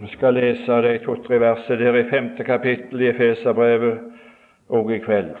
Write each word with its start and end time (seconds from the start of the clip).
Vi 0.00 0.06
skal 0.08 0.34
lese 0.34 0.82
de 0.82 0.98
to-tre 1.02 1.40
versene 1.42 1.78
der 1.84 1.96
i 1.98 2.10
femte 2.10 2.44
kapittel 2.44 3.00
i 3.02 3.08
Efeserbrevet 3.10 3.98
òg 4.70 4.92
i 4.94 4.98
kveld, 5.02 5.32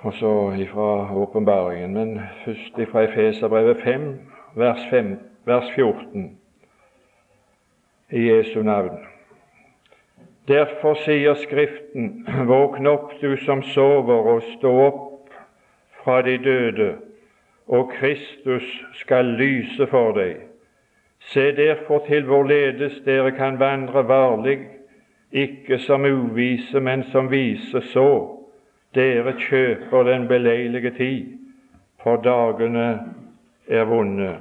og 0.00 0.14
så 0.16 0.30
ifra 0.56 1.12
åpenbaringen. 1.12 1.92
Men 1.94 2.20
først 2.44 2.78
ifra 2.78 3.02
Efeserbrevet 3.04 3.82
5, 3.84 4.06
vers, 4.56 4.86
5, 4.90 5.18
vers 5.44 5.68
14, 5.74 6.38
i 8.10 8.24
Jesu 8.30 8.62
navn. 8.62 9.04
Derfor 10.48 10.94
sier 11.04 11.34
Skriften, 11.34 12.26
våkn 12.48 12.86
opp, 12.86 13.12
du 13.20 13.36
som 13.44 13.60
sover, 13.62 14.32
og 14.32 14.42
stå 14.56 14.72
opp 14.86 15.34
fra 16.00 16.22
de 16.22 16.38
døde, 16.38 16.94
og 17.68 17.92
Kristus 17.98 18.64
skal 19.04 19.36
lyse 19.36 19.86
for 19.92 20.16
deg. 20.16 20.49
Se 21.20 21.56
derfor 21.56 22.04
til 22.06 22.24
hvorledes 22.24 23.02
dere 23.04 23.30
kan 23.32 23.58
vandre 23.58 24.08
varlig, 24.08 24.58
ikke 25.32 25.78
som 25.78 26.04
uvise, 26.04 26.80
men 26.80 27.04
som 27.12 27.30
vise, 27.30 27.80
så 27.92 28.36
dere 28.94 29.34
kjøper 29.38 30.02
den 30.02 30.28
beleilige 30.28 30.90
tid, 30.90 31.26
for 32.02 32.16
dagene 32.16 33.12
er 33.68 33.84
vonde. 33.84 34.36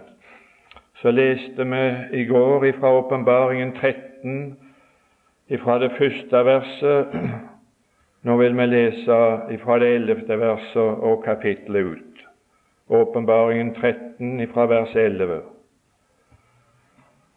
Så 1.01 1.11
leste 1.11 1.65
vi 1.65 1.83
i 2.21 2.25
går 2.25 2.65
ifra 2.65 2.91
Åpenbaringen 2.97 3.75
13, 3.75 4.57
ifra 5.49 5.79
det 5.79 5.91
første 5.97 6.45
verset. 6.45 7.13
Nå 8.23 8.35
vil 8.37 8.57
vi 8.57 8.65
lese 8.65 9.19
ifra 9.55 9.79
det 9.79 9.93
ellevte 9.95 10.39
verset 10.39 11.05
og 11.07 11.23
kapittelet 11.23 11.85
ut. 11.85 12.25
Åpenbaringen 12.89 13.75
13 13.75 14.39
ifra 14.43 14.65
vers 14.67 14.95
11. 14.95 15.41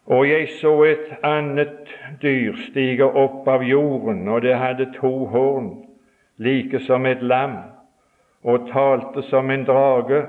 Og 0.05 0.29
jeg 0.29 0.47
så 0.61 0.83
et 0.83 1.13
annet 1.23 1.91
dyr 2.21 2.57
stige 2.67 3.05
opp 3.05 3.47
av 3.47 3.63
jorden, 3.63 4.27
og 4.27 4.41
det 4.41 4.57
hadde 4.59 4.89
to 4.97 5.25
horn, 5.31 5.69
like 6.37 6.79
som 6.83 7.05
et 7.05 7.23
lam, 7.23 7.55
og 8.43 8.67
talte 8.71 9.23
som 9.29 9.51
en 9.51 9.63
drage, 9.63 10.25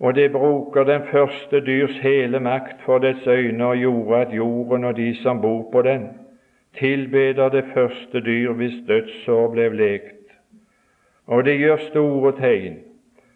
og 0.00 0.14
det 0.14 0.32
bruker 0.32 0.84
den 0.84 1.02
første 1.10 1.60
dyrs 1.60 1.98
hele 2.00 2.40
makt 2.40 2.80
for 2.86 2.98
dets 2.98 3.26
øyne 3.26 3.64
og 3.66 3.76
gjorde 3.76 4.16
at 4.16 4.32
jorden 4.32 4.84
og 4.84 4.96
de 4.96 5.14
som 5.14 5.40
bor 5.40 5.68
på 5.72 5.82
den, 5.82 6.08
tilbeder 6.78 7.48
det 7.48 7.64
første 7.74 8.20
dyr 8.20 8.52
hvis 8.52 8.80
dødsår 8.88 9.48
ble 9.52 9.68
lekt. 9.76 10.16
Og 11.26 11.44
det 11.44 11.58
gjør 11.58 11.76
store 11.90 12.32
tegn, 12.40 12.80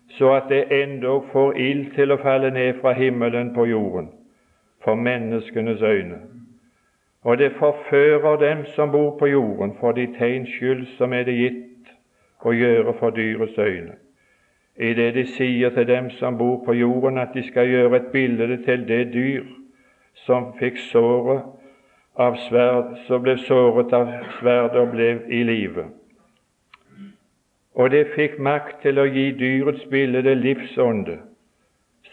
så 0.09 0.33
at 0.41 0.49
det 0.49 0.65
endog 0.73 1.29
får 1.33 1.53
ild 1.53 1.91
til 1.95 2.13
å 2.13 2.23
falle 2.23 2.51
ned 2.51 2.81
fra 2.81 2.97
himmelen 2.97 3.53
på 3.55 3.69
jorden 3.69 4.09
for 4.85 4.95
menneskenes 4.95 5.83
øyne, 5.83 6.21
og 7.25 7.39
det 7.39 7.53
forfører 7.59 8.37
dem 8.37 8.65
som 8.65 8.91
bor 8.91 9.19
på 9.19 9.27
jorden, 9.27 9.77
for 9.81 9.93
de 9.93 10.07
tegns 10.19 10.49
skyld 10.49 10.87
som 10.97 11.13
er 11.13 11.25
det 11.25 11.35
gitt 11.35 11.93
å 12.45 12.53
gjøre 12.53 12.93
for 12.99 13.11
dyrets 13.17 13.59
øyne. 13.59 13.97
I 14.77 14.93
det 14.95 15.15
de 15.15 15.25
sier 15.27 15.71
til 15.71 15.87
dem 15.89 16.11
som 16.11 16.39
bor 16.39 16.65
på 16.67 16.73
jorden, 16.73 17.19
at 17.19 17.33
de 17.35 17.43
skal 17.47 17.69
gjøre 17.69 17.97
et 17.97 18.09
bilde 18.13 18.57
til 18.65 18.89
det 18.89 19.13
dyr 19.15 19.45
som 20.27 20.53
fikk 20.59 20.79
såret 20.91 21.43
av 22.19 22.37
sverd, 22.49 22.97
som 23.07 23.23
ble 23.23 23.39
såret 23.39 23.93
av 23.93 24.11
sverd 24.39 24.77
og 24.77 24.91
ble 24.93 25.11
i 25.31 25.43
live. 25.43 25.87
Og 27.75 27.91
det 27.91 28.13
fikk 28.15 28.39
makt 28.39 28.83
til 28.83 28.99
å 28.99 29.07
gi 29.07 29.31
dyrets 29.39 29.87
bilde 29.91 30.35
livsånde, 30.35 31.19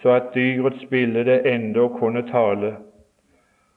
så 0.01 0.09
at 0.09 0.23
dyrets 0.35 0.85
bilde 0.89 1.53
enda 1.53 1.87
kunne 1.87 2.23
tale, 2.31 2.75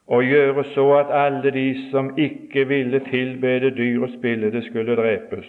og 0.07 0.23
gjøre 0.23 0.63
så 0.63 0.93
at 0.93 1.25
alle 1.25 1.51
de 1.51 1.89
som 1.91 2.17
ikke 2.17 2.67
ville 2.67 2.99
tilbede 2.99 3.71
dyrets 3.77 4.17
bilde, 4.21 4.61
skulle 4.61 4.95
drepes. 4.95 5.47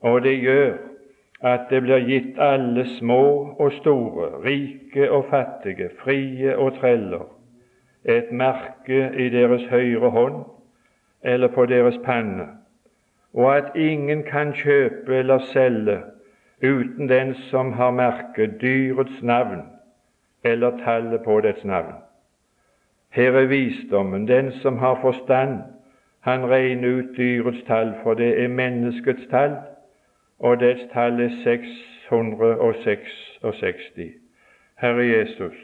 Og 0.00 0.22
det 0.22 0.40
gjør 0.40 0.76
at 1.40 1.60
det 1.70 1.82
blir 1.82 2.06
gitt 2.06 2.38
alle 2.38 2.86
små 2.98 3.54
og 3.58 3.72
store, 3.72 4.30
rike 4.44 5.10
og 5.10 5.24
fattige, 5.30 5.90
frie 5.98 6.56
og 6.56 6.74
treller, 6.80 7.26
et 8.04 8.32
merke 8.32 9.10
i 9.18 9.28
deres 9.28 9.64
høyre 9.70 10.10
hånd 10.10 10.44
eller 11.24 11.48
på 11.48 11.66
deres 11.66 11.98
panne, 12.04 12.46
og 13.34 13.56
at 13.56 13.76
ingen 13.76 14.22
kan 14.22 14.52
kjøpe 14.52 15.16
eller 15.16 15.38
selge 15.38 16.00
uten 16.62 17.08
den 17.08 17.34
som 17.34 17.72
har 17.72 17.90
merket 17.90 18.60
dyrets 18.60 19.22
navn 19.22 19.62
eller 20.44 20.78
tallet 20.84 21.22
på 21.24 21.40
dets 21.40 21.64
navn. 21.64 21.92
Her 23.10 23.32
er 23.32 23.46
visdommen. 23.46 24.28
Den 24.28 24.52
som 24.52 24.78
har 24.78 25.00
forstand, 25.00 25.58
han 26.20 26.50
regner 26.50 26.88
ut 26.88 27.16
dyrets 27.16 27.62
tall, 27.66 27.94
for 28.02 28.14
det 28.14 28.42
er 28.42 28.48
menneskets 28.48 29.26
tall, 29.30 29.56
og 30.38 30.60
dets 30.60 30.82
tall 30.92 31.20
er 31.20 31.30
666. 31.44 34.12
Herre 34.76 35.06
Jesus, 35.06 35.54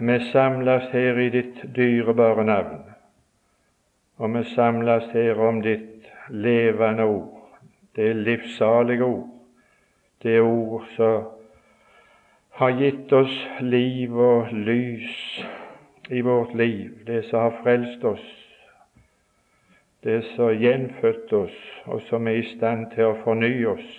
vi 0.00 0.18
samles 0.32 0.82
her 0.92 1.18
i 1.18 1.28
ditt 1.28 1.76
dyrebare 1.76 2.44
navn, 2.44 2.80
og 4.16 4.34
vi 4.34 4.44
samles 4.44 5.04
her 5.12 5.34
om 5.34 5.62
ditt 5.62 6.12
levende 6.28 7.04
ord 7.04 7.39
det 7.96 8.08
er 8.08 8.12
livssalige 8.14 9.04
ord, 9.04 9.28
det 10.22 10.36
er 10.36 10.40
ord 10.40 10.86
som 10.96 11.22
har 12.60 12.76
gitt 12.76 13.12
oss 13.12 13.36
liv 13.60 14.16
og 14.20 14.52
lys 14.52 15.44
i 16.10 16.20
vårt 16.20 16.54
liv, 16.54 16.90
det 17.06 17.24
som 17.24 17.40
har 17.40 17.60
frelst 17.62 18.04
oss, 18.04 18.26
det 20.04 20.22
som 20.24 20.44
har 20.44 20.58
gjenfødt 20.60 21.32
oss, 21.32 21.56
og 21.84 22.02
som 22.08 22.28
er 22.28 22.40
i 22.40 22.48
stand 22.56 22.90
til 22.94 23.10
å 23.10 23.18
fornye 23.24 23.68
oss, 23.68 23.94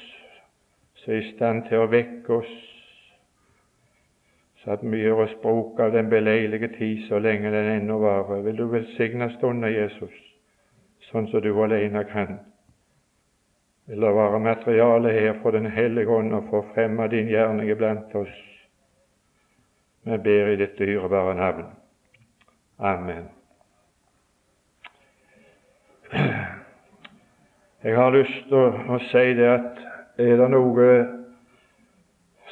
som 1.02 1.14
er 1.14 1.24
i 1.24 1.32
stand 1.32 1.66
til 1.70 1.82
å 1.82 1.90
vekke 1.92 2.38
oss, 2.42 2.54
så 4.62 4.76
at 4.76 4.86
vi 4.86 5.02
gjør 5.02 5.24
oss 5.26 5.34
bruk 5.42 5.80
av 5.82 5.96
den 5.96 6.10
beleilige 6.10 6.70
tid 6.78 7.08
så 7.08 7.20
lenge 7.20 7.50
den 7.50 7.72
ennå 7.80 7.98
varer. 7.98 8.44
Vil 8.46 8.60
du 8.60 8.68
velsigne 8.70 9.32
stunden, 9.34 9.74
Jesus, 9.74 10.14
sånn 11.10 11.32
som 11.32 11.42
du 11.42 11.50
alene 11.64 12.04
kan 12.12 12.38
vil 13.92 14.02
det 14.02 14.16
være 14.16 14.40
materiale 14.40 15.12
her 15.12 15.34
for 15.42 15.52
Den 15.52 15.66
hellige 15.66 16.08
ånd 16.08 16.32
å 16.32 16.46
få 16.48 16.62
fremme 16.72 17.10
din 17.12 17.28
gjerning 17.28 17.68
iblant 17.70 18.14
oss. 18.16 18.36
Vi 20.08 20.18
ber 20.18 20.48
i 20.48 20.60
ditt 20.62 20.78
dyrebare 20.80 21.34
navn. 21.36 21.66
Amen. 22.80 23.26
Jeg 27.84 27.96
har 27.98 28.16
lyst 28.16 28.48
til 28.48 28.56
å, 28.62 28.70
å 28.96 29.00
si 29.10 29.34
det 29.36 29.50
at 29.50 29.82
er 30.24 30.40
det 30.40 30.48
noe 30.54 30.88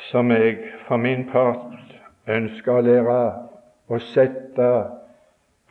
som 0.10 0.34
jeg 0.36 0.58
for 0.90 1.00
min 1.00 1.24
part 1.32 1.96
ønsker 2.28 2.74
å 2.74 2.84
lære 2.84 3.22
å 3.88 4.02
sette 4.10 4.68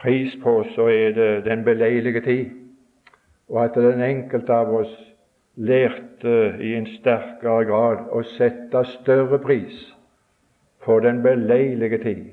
pris 0.00 0.32
på, 0.40 0.62
så 0.72 0.88
er 0.88 1.12
det 1.12 1.28
den 1.44 1.60
beleilige 1.68 2.24
tid, 2.24 2.56
og 3.52 3.66
at 3.66 3.76
den 3.76 4.00
enkelte 4.06 4.56
av 4.64 4.74
oss 4.80 4.96
lærte 5.58 6.56
i 6.60 6.74
en 6.78 6.86
sterkere 6.86 7.64
grad 7.66 8.04
å 8.14 8.22
sette 8.36 8.84
større 8.92 9.40
pris 9.42 9.78
på 10.84 11.00
den 11.02 11.22
beleilige 11.22 11.98
tid 12.04 12.26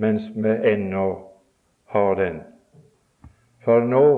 mens 0.00 0.24
vi 0.34 0.54
ennå 0.72 1.06
har 1.92 2.16
den. 2.16 2.40
For 3.64 3.84
nå, 3.84 4.08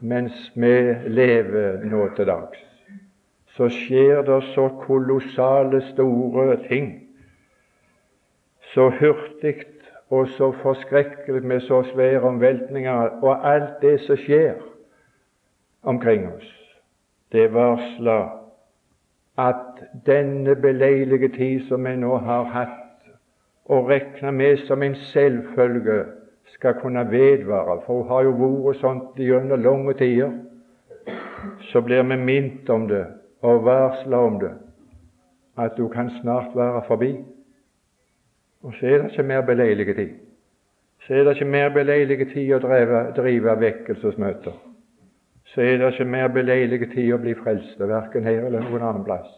mens 0.00 0.52
vi 0.56 0.76
lever 1.08 1.84
nå 1.84 2.06
til 2.16 2.28
dags, 2.28 2.60
så 3.56 3.68
skjer 3.68 4.24
det 4.26 4.40
så 4.54 4.66
kolossale, 4.80 5.82
store 5.92 6.56
ting. 6.68 6.88
Så 8.72 8.88
hurtig 8.98 9.54
og 10.10 10.28
så 10.36 10.50
forskrekkelig 10.62 11.44
med 11.44 11.64
så 11.68 11.82
svære 11.92 12.24
omveltninger 12.32 13.20
og 13.22 13.48
alt 13.52 13.80
det 13.84 13.98
som 14.04 14.20
skjer 14.20 14.60
omkring 15.84 16.28
oss 16.32 16.63
det 17.34 17.48
varsler 17.54 18.40
at 19.38 19.82
denne 20.06 20.54
beleilige 20.56 21.28
tid 21.28 21.68
som 21.68 21.84
vi 21.84 21.96
nå 21.98 22.16
har 22.22 22.44
hatt 22.54 23.08
og 23.64 23.88
regner 23.88 24.30
med 24.30 24.60
som 24.68 24.82
en 24.82 24.94
selvfølge, 24.94 26.04
skal 26.54 26.74
kunne 26.74 27.10
vedvare, 27.10 27.80
for 27.86 28.02
hun 28.02 28.08
har 28.08 28.22
jo 28.22 28.32
vært 28.38 28.78
sånt 28.78 29.16
gjennom 29.18 29.62
lange 29.64 29.94
tider, 29.98 30.30
så 31.72 31.80
blir 31.80 32.04
vi 32.04 32.18
minnet 32.20 32.70
om 32.70 32.84
det 32.88 33.06
og 33.42 33.64
varsla 33.64 34.20
om 34.28 34.36
det, 34.40 34.52
at 35.58 35.80
hun 35.80 35.90
kan 35.90 36.10
snart 36.20 36.54
være 36.54 36.84
forbi. 36.86 37.10
Og 38.62 38.76
så 38.78 38.86
er 38.86 39.02
det 39.02 39.10
ikke 39.10 39.26
mer 39.32 39.40
beleilige 39.40 39.94
tid. 39.94 40.12
Så 41.06 41.14
er 41.14 41.24
det 41.24 41.34
ikke 41.34 41.50
mer 41.50 41.74
beleilige 41.74 42.28
tid 42.34 42.54
å 42.54 42.60
drive, 42.62 43.02
drive 43.16 43.58
vekkelsesmøter 43.60 44.73
så 45.54 45.62
er 45.62 45.78
det 45.78 45.92
ikke 45.92 46.10
mer 46.10 46.28
beleilig 46.34 46.90
tid 46.92 47.12
å 47.14 47.20
bli 47.22 47.34
frelst, 47.38 47.78
verken 47.78 48.26
her 48.26 48.48
eller 48.48 48.64
noen 48.66 48.82
annen 48.82 49.04
plass. 49.06 49.30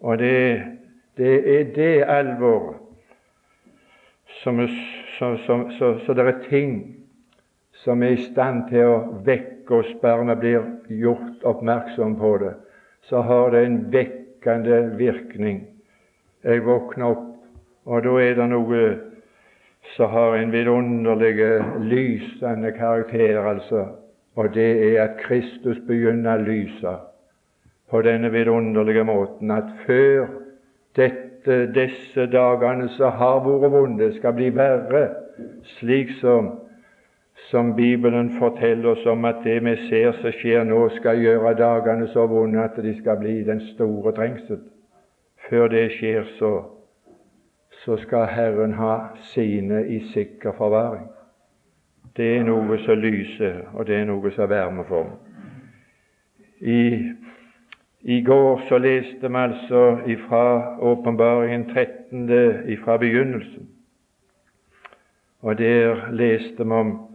Og 0.00 0.18
det, 0.20 0.62
det 1.18 1.32
er 1.56 1.72
det 1.74 1.94
alvoret 2.04 2.82
som 4.42 4.60
som, 5.18 5.38
så, 5.38 5.70
så, 5.78 5.98
så 6.06 6.12
det 6.12 6.26
er 6.26 6.40
ting 6.48 6.72
som 7.72 8.02
er 8.02 8.16
i 8.16 8.24
stand 8.28 8.68
til 8.70 8.90
å 8.90 8.96
vekke 9.24 9.80
oss 9.80 9.92
bare 10.02 10.26
vi 10.26 10.40
blir 10.42 11.00
gjort 11.02 11.44
oppmerksom 11.44 12.16
på 12.20 12.36
det, 12.42 12.52
så 13.08 13.22
har 13.22 13.50
det 13.54 13.64
en 13.64 13.78
vekkende 13.92 14.80
virkning. 14.98 15.66
Jeg 16.44 16.64
våkner 16.66 17.14
opp, 17.14 17.28
og 17.86 18.02
da 18.04 18.16
er 18.22 18.38
det 18.38 18.48
noe 18.50 18.82
som 19.94 20.10
har 20.10 20.36
en 20.36 20.52
vidunderlig 20.52 21.36
lysende 21.86 22.72
karakter, 22.76 23.38
altså. 23.46 23.86
Og 24.36 24.54
det 24.54 24.70
er 24.86 25.02
at 25.02 25.20
Kristus 25.24 25.78
begynner 25.86 26.36
å 26.36 26.46
lyse 26.46 26.96
på 27.90 28.02
denne 28.04 28.30
vidunderlige 28.34 29.04
måten 29.06 29.50
at 29.54 29.70
før 29.86 30.26
dette, 30.96 31.62
disse 31.72 32.26
dagene 32.32 32.90
som 32.96 33.16
har 33.16 33.40
vært 33.46 33.72
vonde, 33.72 34.12
skal 34.18 34.34
bli 34.36 34.50
verre, 34.54 35.08
slik 35.78 36.12
som 36.20 36.54
som 37.50 37.76
Bibelen 37.76 38.30
forteller 38.38 38.88
oss 38.90 39.06
om 39.06 39.24
at 39.24 39.42
det 39.44 39.60
vi 39.64 39.74
ser 39.88 40.16
som 40.20 40.32
skjer 40.34 40.64
nå, 40.66 40.80
skal 40.96 41.20
gjøre 41.20 41.52
dagene 41.58 42.08
så 42.10 42.26
vonde 42.26 42.62
at 42.62 42.78
de 42.82 42.94
skal 42.98 43.20
bli 43.20 43.42
den 43.46 43.60
store 43.74 44.12
trengsel. 44.16 44.62
Før 45.48 45.68
det 45.70 45.84
skjer, 45.94 46.24
så, 46.40 46.52
så 47.84 47.98
skal 48.02 48.26
Herren 48.32 48.74
ha 48.80 48.96
sine 49.34 49.84
i 49.86 50.00
sikker 50.14 50.56
forvaring. 50.58 51.06
Det 52.16 52.26
er 52.36 52.44
noe 52.44 52.78
som 52.84 53.00
lyser, 53.00 53.58
og 53.74 53.86
det 53.86 53.96
er 53.96 54.06
noe 54.08 54.30
som 54.32 54.48
varmer 54.48 54.86
for. 54.88 55.10
I, 56.60 57.12
I 58.02 58.20
går 58.24 58.62
så 58.68 58.78
leste 58.80 59.28
vi 59.28 59.42
altså 59.42 59.82
fra 60.28 60.44
Åpenbaringen 60.80 61.68
13. 61.70 62.78
fra 62.84 62.96
begynnelsen. 62.96 63.68
Og 65.42 65.58
der 65.58 66.08
leste 66.12 66.64
vi 66.64 66.72
om 66.72 67.06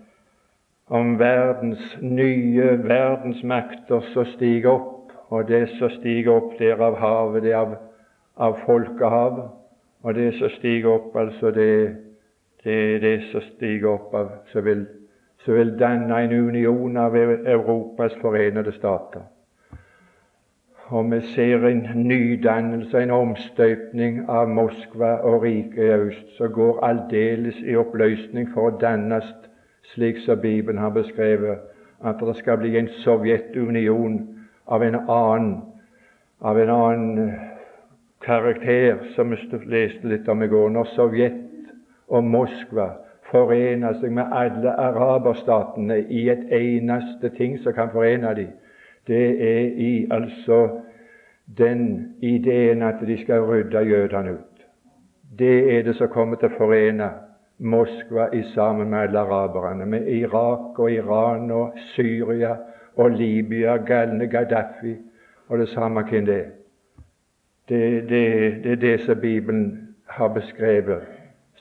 om 0.92 1.20
verdens 1.20 1.98
nye 2.02 2.66
verdensmakter 2.84 4.04
som 4.14 4.26
stiger 4.34 4.74
opp, 4.74 5.14
og 5.32 5.48
det 5.48 5.70
som 5.78 5.90
stiger 5.96 6.34
opp 6.34 6.58
der 6.60 6.82
av 6.84 6.98
havet, 7.00 7.46
det 7.46 7.54
er 7.54 7.62
av, 7.62 7.78
av 8.36 8.58
folkehavet. 8.66 9.54
Og 10.04 10.16
det 10.18 10.34
som 10.36 10.52
stiger 10.58 10.90
opp, 10.92 11.16
altså 11.16 11.54
det, 11.56 11.72
det 12.64 12.96
er 12.96 13.00
det 13.00 13.22
som 13.32 13.42
stiger 13.42 13.90
opp 13.90 14.14
av 14.14 14.32
som 14.52 14.66
vil, 14.66 14.86
som 15.46 15.56
vil 15.58 15.76
danne 15.80 16.24
en 16.24 16.34
union 16.34 16.98
av 16.98 17.16
Europas 17.18 18.14
forenede 18.22 18.72
stater. 18.72 19.22
Og 20.92 21.12
vi 21.12 21.22
ser 21.22 21.64
en 21.68 21.86
nydannelse, 21.96 23.00
en 23.00 23.12
omstøpning 23.12 24.26
av 24.30 24.50
Moskva 24.50 25.14
og 25.24 25.44
riket 25.44 25.80
i 25.80 25.94
øst, 25.96 26.34
som 26.38 26.52
går 26.52 26.84
aldeles 26.84 27.56
i 27.64 27.78
oppløsning 27.80 28.50
for 28.54 28.68
å 28.68 28.78
dannes 28.82 29.30
slik 29.94 30.20
som 30.26 30.42
Bibelen 30.42 30.82
har 30.84 30.92
beskrevet, 30.92 31.64
at 32.04 32.20
det 32.20 32.36
skal 32.36 32.60
bli 32.60 32.76
en 32.78 32.90
Sovjetunion 33.06 34.20
av 34.68 34.84
en 34.84 35.00
annen, 35.00 35.56
av 36.42 36.60
en 36.60 36.70
annen 36.70 37.32
karakter, 38.22 39.00
som 39.16 39.32
vi 39.32 39.64
leste 39.66 40.08
litt 40.08 40.28
om 40.28 40.44
i 40.44 40.48
går. 40.52 40.70
Når 40.70 40.92
Sovjet 40.96 41.40
og 42.12 42.24
Moskva 42.28 42.88
forener 43.32 43.96
seg 44.02 44.12
med 44.12 44.34
alle 44.36 44.74
araberstatene 44.76 46.02
i 46.12 46.28
et 46.30 46.44
eneste 46.56 47.32
ting 47.38 47.58
som 47.64 47.74
kan 47.74 47.92
forene 47.94 48.36
dem, 48.36 48.52
det 49.08 49.28
er 49.48 49.70
i 49.82 50.08
altså 50.12 50.60
den 51.58 52.16
ideen 52.22 52.84
at 52.84 53.02
de 53.08 53.18
skal 53.24 53.46
rydde 53.48 53.80
jødene 53.88 54.34
ut. 54.34 54.66
Det 55.40 55.78
er 55.78 55.84
det 55.84 55.96
som 55.96 56.12
kommer 56.12 56.40
til 56.40 56.52
å 56.52 56.58
forene 56.60 57.10
Moskva 57.62 58.28
i 58.34 58.42
sammen 58.56 58.90
med 58.90 59.00
alle 59.00 59.20
araberne, 59.20 59.86
med 59.86 60.08
Irak 60.10 60.80
og 60.80 60.92
Iran 60.92 61.52
og 61.52 61.78
Syria 61.94 62.56
og 62.98 63.12
Libya, 63.12 63.78
galne 63.78 64.28
Gaddafi 64.28 64.96
og 65.48 65.60
det 65.60 65.70
samme 65.70 66.04
hvem 66.10 66.26
det 66.26 66.36
er. 66.36 66.50
Det, 67.70 68.10
det, 68.10 68.24
det 68.64 68.72
er 68.72 68.82
det 68.82 68.96
som 69.06 69.20
Bibelen 69.22 69.96
har 70.10 70.28
beskrevet, 70.28 71.06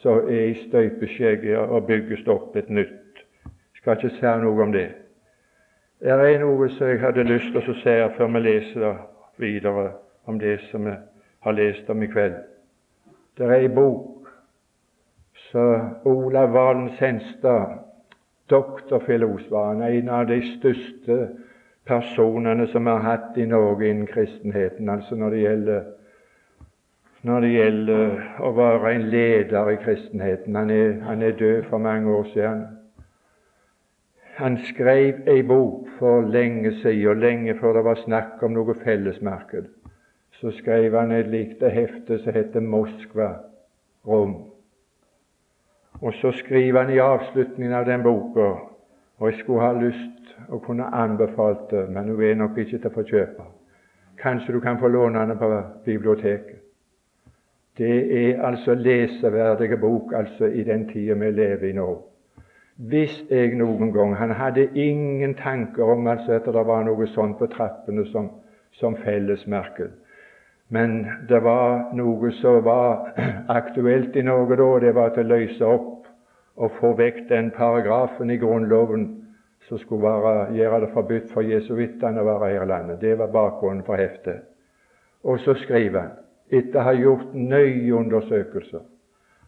som 0.03 0.29
er 0.29 0.45
i 0.51 0.55
støpeskjegget 0.69 1.59
og 1.59 1.87
bygges 1.87 2.27
opp 2.29 2.57
et 2.57 2.71
nytt. 2.71 3.25
Jeg 3.45 3.83
skal 3.83 3.97
ikke 3.97 4.17
si 4.17 4.35
noe 4.43 4.63
om 4.63 4.73
det. 4.73 4.89
Det 6.01 6.13
er 6.13 6.39
noe 6.41 6.69
som 6.73 6.89
jeg 6.89 7.01
hadde 7.03 7.27
lyst 7.29 7.53
til 7.53 7.73
å 7.73 7.77
si 7.83 7.97
før 8.17 8.33
vi 8.33 8.41
leser 8.45 9.03
videre 9.41 9.91
om 10.29 10.39
det 10.41 10.59
som 10.71 10.89
vi 10.89 10.95
har 11.45 11.57
lest 11.57 11.91
om 11.91 12.03
i 12.03 12.09
kveld. 12.09 12.39
Det 13.37 13.47
er 13.47 13.55
ei 13.57 13.69
bok 13.69 14.29
som 15.51 16.09
Olav 16.09 16.53
Valen 16.53 16.91
Senstad, 16.99 17.79
doktorfilos, 18.51 19.51
var 19.51 19.81
en 19.85 20.09
av 20.09 20.27
de 20.29 20.41
største 20.57 21.17
personene 21.89 22.67
som 22.73 22.85
vi 22.85 22.91
har 22.97 23.05
hatt 23.05 23.39
i 23.39 23.47
Norge 23.49 23.89
innen 23.89 24.09
kristenheten, 24.09 24.89
altså 24.89 25.17
når 25.17 25.31
det 25.31 25.45
gjelder 25.45 25.89
når 27.23 27.41
det 27.45 27.51
gjelder 27.53 28.13
å 28.41 28.51
være 28.57 28.93
en 28.95 29.09
leder 29.13 29.71
i 29.71 29.81
kristenheten. 29.83 30.57
Han 30.57 30.71
er, 30.71 30.95
han 31.05 31.23
er 31.23 31.37
død 31.37 31.67
for 31.69 31.79
mange 31.79 32.15
år 32.17 32.31
siden. 32.33 32.63
Han 34.41 34.57
skrev 34.71 35.29
ei 35.29 35.43
bok 35.45 35.89
for 35.99 36.25
lenge 36.25 36.73
siden, 36.81 37.21
lenge 37.21 37.59
før 37.61 37.77
det 37.77 37.85
var 37.85 38.01
snakk 38.05 38.41
om 38.43 38.57
noe 38.57 38.77
fellesmarked. 38.85 39.69
Så 40.41 40.55
skrev 40.57 40.97
han 40.97 41.13
et 41.13 41.29
likt 41.29 41.61
hefte 41.61 42.23
som 42.23 42.33
heter 42.33 42.65
Moskva 42.65 43.35
Rom. 44.09 44.39
Og 46.01 46.17
så 46.23 46.33
skriver 46.33 46.87
han 46.87 46.95
i 46.95 47.03
avslutningen 47.05 47.77
av 47.77 47.85
den 47.85 48.03
boka 48.03 48.55
og 49.21 49.29
jeg 49.29 49.43
skulle 49.43 49.61
ha 49.61 49.73
lyst 49.77 50.33
å 50.49 50.59
kunne 50.65 50.87
anbefalt 50.97 51.69
det, 51.71 51.83
men 51.93 52.09
hun 52.09 52.23
er 52.25 52.39
nok 52.41 52.57
ikke 52.59 52.79
til 52.79 52.89
å 52.89 52.95
få 52.95 53.03
kjøpe. 53.05 53.45
Kanskje 54.21 54.55
du 54.57 54.61
kan 54.65 54.81
få 54.81 54.89
låne 54.89 55.27
den 55.29 55.39
på 55.39 55.49
biblioteket. 55.85 56.70
Det 57.81 57.99
er 58.13 58.43
altså 58.45 58.75
leseverdige 58.75 59.77
bok 59.81 60.13
altså 60.17 60.45
i 60.45 60.63
den 60.65 60.89
tida 60.89 61.15
vi 61.17 61.31
lever 61.31 61.71
i 61.71 61.73
nå. 61.73 62.03
Hvis 62.77 63.15
jeg 63.31 63.55
noen 63.57 63.93
gang 63.93 64.17
Han 64.17 64.31
hadde 64.31 64.69
ingen 64.75 65.35
tanker 65.35 65.85
om 65.85 66.07
altså 66.07 66.33
at 66.33 66.45
det 66.45 66.67
var 66.67 66.85
noe 66.85 67.07
sånt 67.07 67.39
på 67.39 67.47
trappene 67.47 68.05
som, 68.13 68.29
som 68.73 68.97
fellesmerke. 68.97 69.89
Men 70.69 71.07
det 71.29 71.43
var 71.45 71.89
noe 71.97 72.33
som 72.43 72.65
var 72.65 73.17
aktuelt 73.61 74.17
i 74.17 74.23
Norge 74.23 74.61
da, 74.61 74.71
det 74.87 74.95
var 74.95 75.17
til 75.17 75.25
å 75.25 75.37
løse 75.37 75.65
opp 75.65 76.07
og 76.57 76.77
få 76.81 76.93
vekk 77.01 77.29
den 77.29 77.51
paragrafen 77.57 78.31
i 78.31 78.37
Grunnloven 78.37 79.09
som 79.69 79.79
skulle 79.79 80.05
være, 80.05 80.53
gjøre 80.55 80.81
det 80.85 80.93
forbudt 80.93 81.33
for 81.33 81.49
jesuittene 81.49 82.21
å 82.21 82.29
være 82.29 82.53
her 82.53 82.65
i 82.65 82.69
landet. 82.69 83.01
Det 83.01 83.19
var 83.19 83.33
bakgrunnen 83.33 83.85
for 83.87 83.97
heftet. 83.97 84.45
Og 85.25 85.41
så 85.41 85.55
skriver 85.65 86.01
han, 86.01 86.19
etter 86.51 86.81
å 86.81 86.87
ha 86.89 86.95
gjort 86.97 87.35
nøye 87.35 87.95
undersøkelser, 87.95 88.83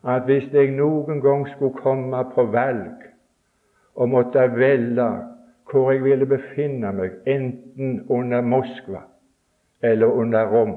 at 0.02 0.26
hvis 0.26 0.48
jeg 0.52 0.72
noen 0.74 1.20
gang 1.22 1.44
skulle 1.52 1.78
komme 1.82 2.24
på 2.34 2.46
valg 2.54 3.04
og 3.94 4.08
måtte 4.08 4.48
velge 4.56 5.08
hvor 5.70 5.92
jeg 5.92 6.02
ville 6.04 6.26
befinne 6.26 6.90
meg, 6.92 7.14
enten 7.26 8.02
under 8.10 8.42
Moskva 8.44 9.06
eller 9.82 10.06
under 10.06 10.50
Rom, 10.50 10.74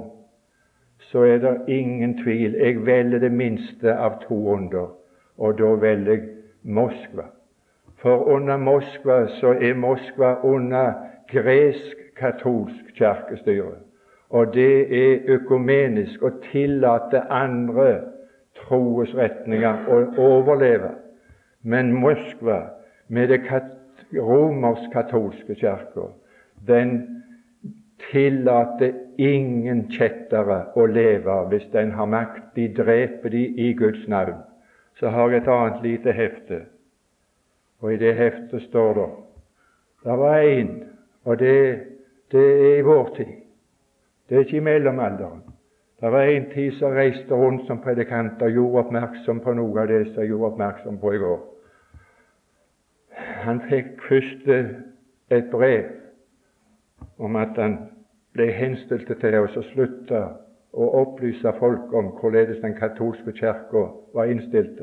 så 1.12 1.26
er 1.28 1.38
det 1.44 1.56
ingen 1.68 2.18
tvil. 2.24 2.56
Jeg 2.56 2.86
velger 2.86 3.20
det 3.20 3.32
minste 3.32 3.94
av 3.94 4.22
to 4.24 4.38
under, 4.54 4.94
og 5.38 5.58
da 5.60 5.74
velger 5.82 6.14
jeg 6.14 6.30
Moskva. 6.64 7.28
For 8.02 8.26
under 8.36 8.58
Moskva 8.58 9.26
så 9.40 9.54
er 9.62 9.76
Moskva 9.78 10.36
under 10.44 10.94
gresk-katolsk 11.32 12.96
kirkestyre. 12.98 13.85
Og 14.36 14.52
det 14.54 14.72
er 14.92 15.30
økumenisk 15.38 16.24
å 16.26 16.34
tillate 16.50 17.22
andre 17.32 17.90
troesretninger 18.60 19.88
å 19.88 20.00
overleve. 20.20 20.92
Men 21.64 21.94
Moskva, 21.96 22.60
med 23.08 23.32
det 23.32 23.42
romersk-katolske 24.14 25.56
kirka, 25.56 26.10
den 26.68 26.98
tillater 28.10 28.94
ingen 29.18 29.86
kjettere 29.92 30.60
å 30.76 30.86
leve 30.90 31.38
hvis 31.52 31.70
den 31.74 31.94
har 31.96 32.10
makt. 32.10 32.52
De 32.56 32.68
dreper 32.76 33.32
de 33.32 33.46
i 33.68 33.72
Guds 33.78 34.04
navn. 34.12 34.42
Så 35.00 35.12
har 35.12 35.32
jeg 35.32 35.44
et 35.44 35.50
annet 35.52 35.82
lite 35.84 36.12
hefte, 36.16 36.60
og 37.84 37.94
i 37.94 38.00
det 38.00 38.14
heftet 38.16 38.62
står 38.70 38.94
det 38.96 39.10
Det 40.06 40.20
var 40.22 40.38
én, 40.40 40.70
og 41.26 41.40
det, 41.40 41.80
det, 42.32 42.46
er 42.46 42.78
i 42.78 42.86
vår 42.86 43.10
tid. 43.16 43.34
Det 44.30 44.36
er 44.36 44.40
ikke 44.40 44.58
i 44.58 44.60
mellomalderen. 44.60 45.44
Det 46.02 46.12
var 46.12 46.22
en 46.22 46.50
tid 46.54 46.72
som 46.80 46.92
reiste 46.92 47.36
rundt 47.36 47.68
som 47.68 47.82
predikant 47.82 48.42
og 48.42 48.52
gjorde 48.52 48.80
oppmerksom 48.84 49.40
på 49.40 49.54
noe 49.54 49.82
av 49.82 49.88
det 49.88 50.02
som 50.08 50.22
jeg 50.22 50.32
gjorde 50.34 50.52
oppmerksom 50.52 50.98
på 51.00 51.14
i 51.14 51.20
går. 51.22 51.44
Han 53.46 53.62
fikk 53.70 54.02
først 54.10 54.50
et 55.30 55.52
brev 55.52 55.86
om 57.18 57.36
at 57.36 57.58
han 57.58 57.78
ble 58.36 58.50
henstilt 58.52 59.08
til 59.22 59.38
å 59.40 59.48
slutte 59.72 60.22
å 60.76 60.90
opplyse 61.02 61.54
folk 61.60 61.94
om 61.96 62.12
hvorledes 62.20 62.60
den 62.62 62.76
katolske 62.76 63.32
kirka 63.38 63.86
var 64.14 64.32
innstilt. 64.32 64.82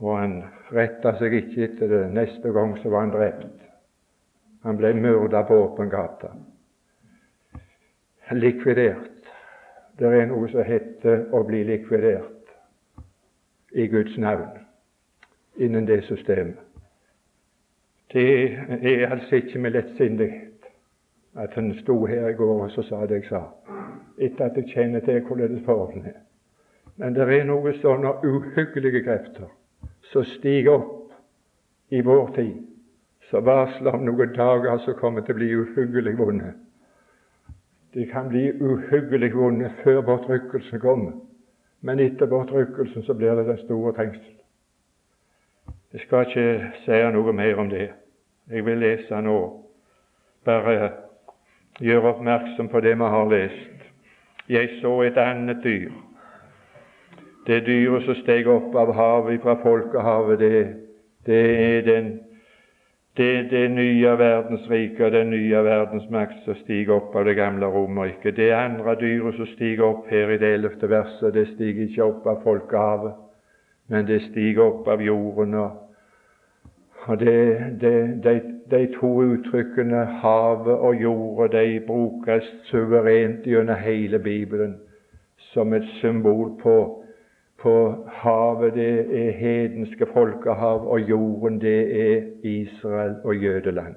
Og 0.00 0.14
han 0.16 0.36
retta 0.72 1.16
seg 1.18 1.34
ikke 1.34 1.64
etter 1.66 1.90
det. 1.90 2.04
Neste 2.14 2.52
gang 2.54 2.76
så 2.78 2.92
var 2.92 3.04
han 3.04 3.12
drept. 3.16 3.66
Han 4.62 4.78
ble 4.78 4.94
myrda 4.94 5.42
på 5.48 5.58
åpen 5.64 5.90
gate. 5.90 6.30
Likvidert. 8.30 9.10
Det 9.98 10.06
er 10.06 10.26
noe 10.30 10.48
som 10.48 10.64
heter 10.64 11.26
å 11.34 11.42
bli 11.44 11.64
likvidert 11.66 12.52
i 13.72 13.86
Guds 13.90 14.16
navn 14.18 14.60
innen 15.60 15.86
det 15.86 16.04
systemet. 16.06 16.58
Det 18.12 18.54
er 18.82 19.10
altså 19.10 19.36
ikke 19.36 19.58
med 19.58 19.74
lettsindighet 19.76 20.70
at 21.38 21.54
han 21.54 21.74
sto 21.78 22.06
her 22.06 22.28
i 22.28 22.38
går 22.38 22.64
og 22.64 22.70
så 22.70 22.82
sa 22.82 23.04
det 23.06 23.20
jeg 23.20 23.28
sa, 23.28 23.42
etter 24.18 24.46
at 24.48 24.56
jeg 24.56 24.72
kjenner 24.72 25.04
til 25.04 25.20
hvordan 25.26 25.60
forholdene 25.66 26.14
er. 26.14 26.22
Men 26.96 27.14
det 27.14 27.28
er 27.28 27.44
noen 27.46 27.76
sånne 27.82 28.16
uhyggelige 28.26 29.04
krefter 29.06 29.46
som 30.10 30.24
stiger 30.24 30.74
opp 30.74 31.12
i 31.90 32.02
vår 32.06 32.34
tid, 32.34 32.56
som 33.30 33.46
varsler 33.46 33.94
om 33.94 34.04
noen 34.08 34.34
dager 34.34 34.82
som 34.84 34.98
kommer 34.98 35.22
til 35.22 35.36
å 35.36 35.38
bli 35.38 35.52
uhyggelig 35.54 36.16
vonde. 36.18 36.54
De 37.94 38.06
kan 38.06 38.28
bli 38.28 38.52
uhyggelig 38.60 39.34
vonde 39.34 39.70
før 39.84 40.00
bortrykkelsen 40.00 40.80
kommer, 40.80 41.12
men 41.80 42.00
etter 42.00 42.26
bortrykkelsen 42.26 43.02
så 43.02 43.14
blir 43.14 43.34
det 43.34 43.46
den 43.46 43.58
store 43.64 43.92
trengsel. 43.92 44.36
Jeg 45.92 46.00
skal 46.00 46.26
ikke 46.26 46.70
si 46.84 47.00
noe 47.12 47.32
mer 47.32 47.58
om 47.58 47.70
det. 47.70 47.88
Jeg 48.50 48.66
vil 48.66 48.78
lese 48.78 49.22
nå, 49.22 49.38
bare 50.44 50.90
gjøre 51.80 52.12
oppmerksom 52.14 52.68
på 52.68 52.80
det 52.80 52.94
vi 52.98 53.10
har 53.14 53.28
lest. 53.30 53.82
Jeg 54.48 54.70
så 54.80 55.00
et 55.02 55.18
annet 55.18 55.64
dyr. 55.64 55.90
Det 57.46 57.66
dyret 57.66 58.06
som 58.06 58.14
steg 58.22 58.46
opp 58.46 58.74
av 58.76 58.92
havet 58.94 59.42
fra 59.42 59.56
folkehavet, 59.62 60.38
det, 60.38 60.66
det 61.26 61.42
er 61.58 61.82
den, 61.86 62.10
det, 63.20 63.50
det 63.52 63.64
nye 63.76 64.18
verdensriket 64.18 65.06
og 65.06 65.12
den 65.12 65.30
nye 65.36 65.64
verdensmakt 65.64 66.44
som 66.44 66.56
stiger 66.64 66.96
opp 66.96 67.16
av 67.16 67.28
det 67.28 67.36
gamle 67.36 67.68
Romerriket. 67.70 68.36
Det 68.40 68.52
andre 68.56 68.96
dyret 69.00 69.36
som 69.36 69.48
stiger 69.54 69.86
opp 69.92 70.08
her 70.10 70.32
i 70.34 70.38
det 70.40 70.54
ellevte 70.58 70.88
verset, 70.90 71.34
det 71.36 71.50
stiger 71.54 71.86
ikke 71.86 72.08
opp 72.08 72.30
av 72.32 72.40
folkehavet 72.46 73.18
men 73.90 74.06
det 74.06 74.22
stiger 74.30 74.62
opp 74.62 74.88
av 74.88 75.02
jorden. 75.02 75.54
Og 77.06 77.18
det, 77.18 77.36
det, 77.80 77.94
de, 78.24 78.34
de, 78.70 78.84
to 79.00 79.10
uttrykkene 79.24 80.04
havet 80.22 80.76
og 80.76 81.02
jorda 81.02 81.48
de 81.56 81.80
brukes 81.86 82.46
suverent 82.70 83.46
gjennom 83.50 83.82
hele 83.82 84.20
Bibelen 84.22 84.76
som 85.50 85.74
et 85.74 85.88
symbol 85.98 86.52
på, 86.62 86.76
på 87.62 88.06
havet 88.06 88.74
det 88.74 88.92
er 89.26 89.30
hedenske 89.30 90.06
folkehav, 90.12 90.86
og 90.88 91.00
jorden 91.00 91.60
det 91.60 91.80
er 92.10 92.22
Israel 92.42 93.16
og 93.24 93.36
jødeland. 93.36 93.94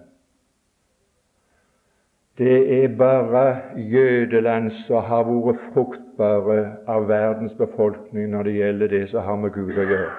Det 2.38 2.84
er 2.84 2.98
bare 2.98 3.62
jødeland 3.78 4.72
som 4.72 5.04
har 5.04 5.24
vært 5.24 5.60
fruktbare 5.74 6.64
av 6.88 7.06
verdens 7.08 7.54
befolkning 7.54 8.32
når 8.32 8.44
det 8.44 8.54
gjelder 8.54 8.88
det 8.88 9.10
som 9.10 9.22
har 9.22 9.38
med 9.38 9.54
Gud 9.54 9.78
å 9.78 9.86
gjøre. 9.86 10.10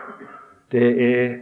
Det 0.73 0.91
er, 1.07 1.35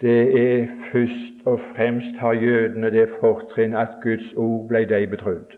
det 0.00 0.18
er 0.40 0.66
først 0.90 1.46
og 1.46 1.60
fremst 1.76 2.18
har 2.18 2.34
jødene 2.34 2.90
det 2.90 3.08
fortrinn 3.20 3.78
at 3.78 4.00
Guds 4.02 4.34
ord 4.36 4.66
ble 4.68 4.82
deg 4.90 5.06
betrodd. 5.14 5.54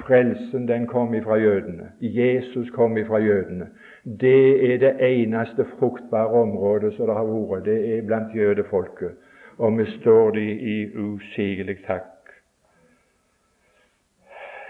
Frelsen 0.00 0.64
den 0.68 0.86
kom 0.88 1.14
ifra 1.14 1.36
jødene. 1.36 1.92
Jesus 2.00 2.70
kom 2.70 2.96
ifra 2.96 3.20
jødene. 3.20 3.68
Det 4.04 4.72
er 4.72 4.78
det 4.78 4.96
eneste 5.00 5.66
fruktbare 5.78 6.26
området 6.26 6.94
som 6.94 7.06
det 7.06 7.14
har 7.14 7.28
vært. 7.28 7.64
Det 7.64 7.98
er 7.98 8.06
blant 8.06 8.34
jødefolket. 8.34 9.14
Og 9.58 9.78
vi 9.78 9.86
står 10.00 10.30
de 10.30 10.46
i 10.50 10.96
usigelig 10.96 11.76
takk 11.86 12.08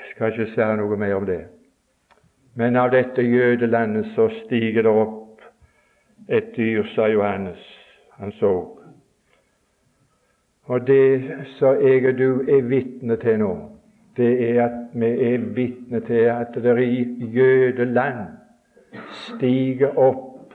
Jeg 0.02 0.16
skal 0.16 0.32
ikke 0.32 0.52
si 0.52 0.64
noe 0.76 0.96
mer 0.96 1.14
om 1.16 1.26
det. 1.26 1.46
Men 2.54 2.76
av 2.76 2.90
dette 2.92 3.22
jødelandet 3.22 4.10
så 4.14 4.28
stiger 4.42 4.82
det 4.84 4.92
opp 4.92 5.40
et 6.28 6.52
dyr, 6.56 6.84
sa 6.94 7.06
Johannes. 7.08 7.62
Han 8.20 8.32
så. 8.36 8.52
Og 10.68 10.86
det 10.86 11.46
som 11.56 11.80
jeg 11.80 12.04
og 12.06 12.18
du 12.18 12.44
er 12.44 12.68
vitne 12.68 13.16
til 13.16 13.40
nå, 13.40 13.54
det 14.16 14.30
er 14.50 14.60
at 14.66 14.78
vi 14.92 15.08
er 15.32 15.48
vitne 15.56 16.04
til 16.04 16.28
at 16.28 16.52
det 16.54 16.70
er 16.70 16.84
i 16.84 17.30
jødeland 17.32 18.41
stiger 19.10 19.98
opp 19.98 20.54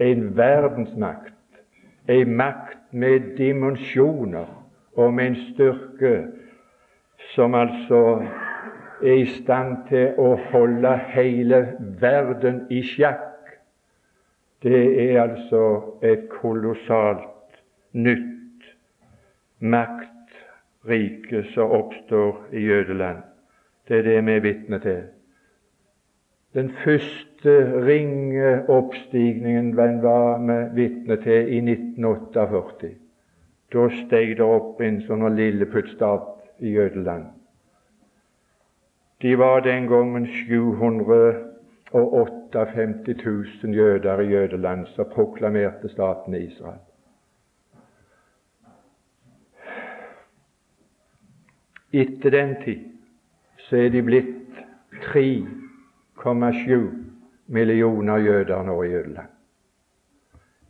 en 0.00 0.36
verdensmakt, 0.36 1.34
en 2.08 2.36
makt 2.36 2.92
med 2.92 3.36
dimensjoner 3.36 4.46
og 4.96 5.14
med 5.14 5.26
en 5.26 5.36
styrke 5.52 6.14
som 7.34 7.54
altså 7.54 8.22
er 9.02 9.20
i 9.22 9.26
stand 9.26 9.76
til 9.88 10.18
å 10.18 10.34
holde 10.50 10.92
hele 11.14 11.60
verden 12.00 12.64
i 12.70 12.82
sjakk. 12.84 13.28
Det 14.62 14.82
er 15.04 15.22
altså 15.22 15.62
et 16.04 16.26
kolossalt 16.32 17.60
nytt 17.92 18.66
maktrike 19.60 21.44
som 21.54 21.72
oppstår 21.80 22.52
i 22.52 22.66
Jødeland. 22.66 23.24
Det 23.88 23.98
er 23.98 24.02
det 24.02 24.20
vi 24.26 24.36
er 24.36 24.44
vitne 24.44 24.80
til. 24.84 25.00
Den 26.54 26.70
første 26.84 27.82
ringe 27.86 28.68
oppstigningen 28.68 29.76
den 29.76 30.02
var 30.02 30.38
vi 30.38 30.82
vitne 30.82 31.16
til 31.22 31.52
i 31.52 31.58
1948. 31.58 32.88
Da 33.72 33.88
steg 34.00 34.36
det 34.38 34.46
opp 34.46 34.80
en 34.82 35.02
sånn 35.06 35.36
lilleputt-stat 35.36 36.64
i 36.66 36.68
Jødeland. 36.74 37.24
De 39.22 39.38
var 39.38 39.60
den 39.62 39.86
gangen 39.86 40.26
758 40.26 42.64
000 42.74 43.74
jøder 43.76 44.20
i 44.20 44.32
Jødeland 44.32 44.86
som 44.96 45.04
proklamerte 45.14 45.88
staten 45.88 46.34
Israel. 46.34 46.80
Etter 51.92 52.30
den 52.30 52.56
tid 52.64 52.80
så 53.68 53.76
er 53.76 53.88
de 53.94 54.02
blitt 54.02 54.36
3,7 56.20 56.90
millioner 57.46 58.16
jøder 58.16 58.62
nå 58.62 58.82
i 58.82 58.90
Jødeland. 58.90 59.28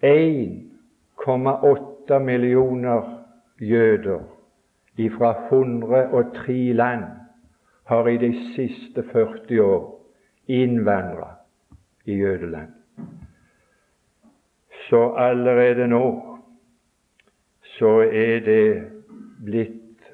1,8 0.03 2.19
millioner 2.19 3.25
jøder 3.61 4.21
fra 5.09 5.49
103 5.49 6.73
land 6.73 7.05
har 7.85 8.07
i 8.07 8.17
de 8.17 8.35
siste 8.55 9.03
40 9.13 9.63
år 9.63 10.07
innvandra 10.49 11.35
i 12.05 12.15
Jødeland. 12.15 12.69
Så 14.89 15.15
allerede 15.17 15.89
nå 15.89 16.39
så 17.63 18.01
er 18.01 18.41
det 18.45 18.91
blitt 19.45 20.11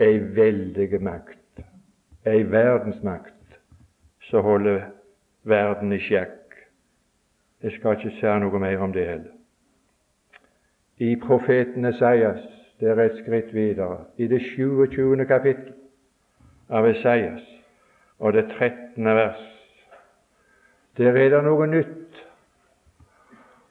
ei 0.00 0.18
veldig 0.36 1.02
makt, 1.02 1.62
ei 2.26 2.42
verdensmakt, 2.50 3.34
som 4.32 4.44
holder 4.44 4.80
verden 5.44 5.92
i 5.92 5.98
sjakk. 6.00 6.54
Jeg 7.62 7.72
skal 7.72 7.98
ikke 7.98 8.14
si 8.16 8.30
noe 8.40 8.58
mer 8.58 8.80
om 8.80 8.92
det 8.92 9.04
heller. 9.04 9.34
I 10.96 11.16
profeten 11.20 11.84
Esaias, 11.84 12.40
det 12.80 12.88
er 12.88 13.02
et 13.02 13.18
skritt 13.20 13.52
videre, 13.52 14.06
i 14.16 14.30
det 14.32 14.40
27. 14.54 15.26
kapittel, 15.28 15.74
av 16.70 16.88
Esaias 16.88 17.44
og 18.18 18.32
det 18.32 18.46
13. 18.56 19.04
vers. 19.04 19.44
Der 20.96 21.12
er 21.12 21.28
det 21.36 21.44
noe 21.44 21.66
nytt. 21.66 22.24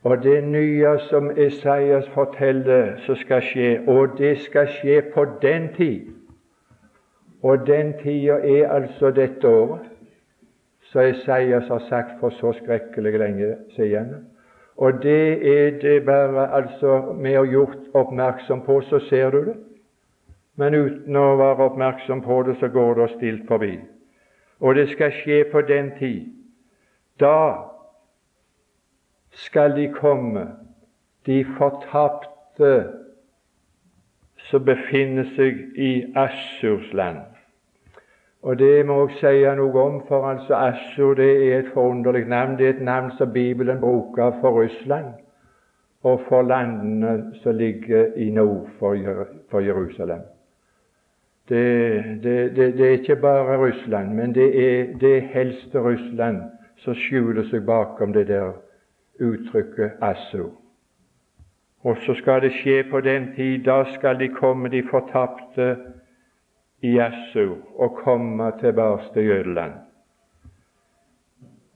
Og 0.03 0.21
det 0.23 0.43
nye 0.43 0.91
som 1.09 1.31
Esaias 1.31 2.09
forteller 2.13 2.99
som 3.07 3.17
skal 3.17 3.41
skje, 3.41 3.79
og 3.87 4.13
det 4.17 4.35
skal 4.45 4.69
skje 4.77 5.01
på 5.13 5.25
den 5.41 5.71
tid. 5.73 6.13
Og 7.41 7.65
den 7.67 7.95
tida 8.03 8.37
er 8.45 8.69
altså 8.69 9.09
dette 9.09 9.47
året, 9.47 9.90
som 10.91 11.01
Esaias 11.01 11.67
har 11.71 11.81
sagt 11.89 12.19
for 12.19 12.35
så 12.35 12.53
skrekkelig 12.59 13.19
lenge 13.19 13.55
siden. 13.75 14.27
Og 14.77 15.03
det 15.03 15.47
er 15.47 15.79
det 15.79 16.05
bare 16.05 16.47
altså 16.51 17.15
vi 17.23 17.33
har 17.33 17.45
gjort 17.45 17.91
oppmerksom 17.93 18.65
på, 18.65 18.81
så 18.81 18.99
ser 19.09 19.31
du 19.31 19.45
det 19.45 19.55
men 20.61 20.75
uten 20.75 21.15
å 21.17 21.37
være 21.39 21.67
oppmerksom 21.71 22.21
på 22.25 22.41
det, 22.45 22.57
så 22.59 22.69
går 22.69 22.99
det 22.99 23.09
stilt 23.15 23.47
forbi. 23.49 23.75
Og 24.61 24.75
det 24.77 24.89
skal 24.91 25.13
skje 25.15 25.43
på 25.51 25.63
den 25.65 25.93
tid. 25.97 26.27
Da 27.19 27.71
skal 29.47 29.73
de 29.77 29.87
komme, 29.95 30.45
de 31.25 31.39
fortapte 31.57 32.71
som 34.49 34.65
befinner 34.65 35.29
seg 35.37 35.63
i 35.77 35.91
Assurs 36.17 36.91
land. 36.97 37.23
Og 38.41 38.59
det 38.59 38.85
må 38.85 39.07
jeg 39.07 39.17
si 39.19 39.55
noe 39.55 39.81
om, 39.81 40.01
for 40.07 40.25
altså 40.25 40.55
Assur 40.57 41.13
det 41.13 41.29
er 41.47 41.59
et 41.59 41.73
forunderlig 41.73 42.25
navn. 42.27 42.57
Det 42.57 42.65
er 42.65 42.73
et 42.73 42.81
navn 42.81 43.11
som 43.17 43.33
Bibelen 43.33 43.79
bruker 43.79 44.31
for 44.41 44.63
Russland. 44.63 45.13
og 46.03 46.21
for 46.29 46.41
landene 46.41 47.33
som 47.43 47.55
ligger 47.55 48.05
i 48.15 48.29
nord 48.29 48.69
for 49.49 49.59
Jerusalem. 49.59 50.19
Det, 51.49 52.03
det, 52.23 52.55
det, 52.55 52.77
det, 52.77 52.87
er 52.87 52.91
ikke 52.91 53.15
bare 53.15 53.57
Russland, 53.57 54.13
men 54.13 54.35
det 54.35 54.71
er 54.71 54.97
det 54.97 55.21
helste 55.21 55.79
Russland 55.79 56.41
som 56.77 56.95
skjuler 56.95 57.43
seg 57.49 57.65
bakom 57.65 58.13
det 58.13 58.27
der 58.27 58.53
uttrykket 59.19 60.01
Assur. 60.01 60.49
Og 61.83 61.97
så 62.05 62.13
skal 62.13 62.41
det 62.41 62.53
skje 62.53 62.83
på 62.89 63.01
den 63.01 63.33
tid, 63.35 63.63
da 63.65 63.83
skal 63.93 64.19
de 64.19 64.29
komme 64.29 64.69
de 64.69 64.83
fortapte 64.89 65.75
i 66.81 66.97
å 66.97 67.87
komme 68.03 68.51
tilbake 68.59 69.13
til 69.13 69.23
Jødeland. 69.23 69.73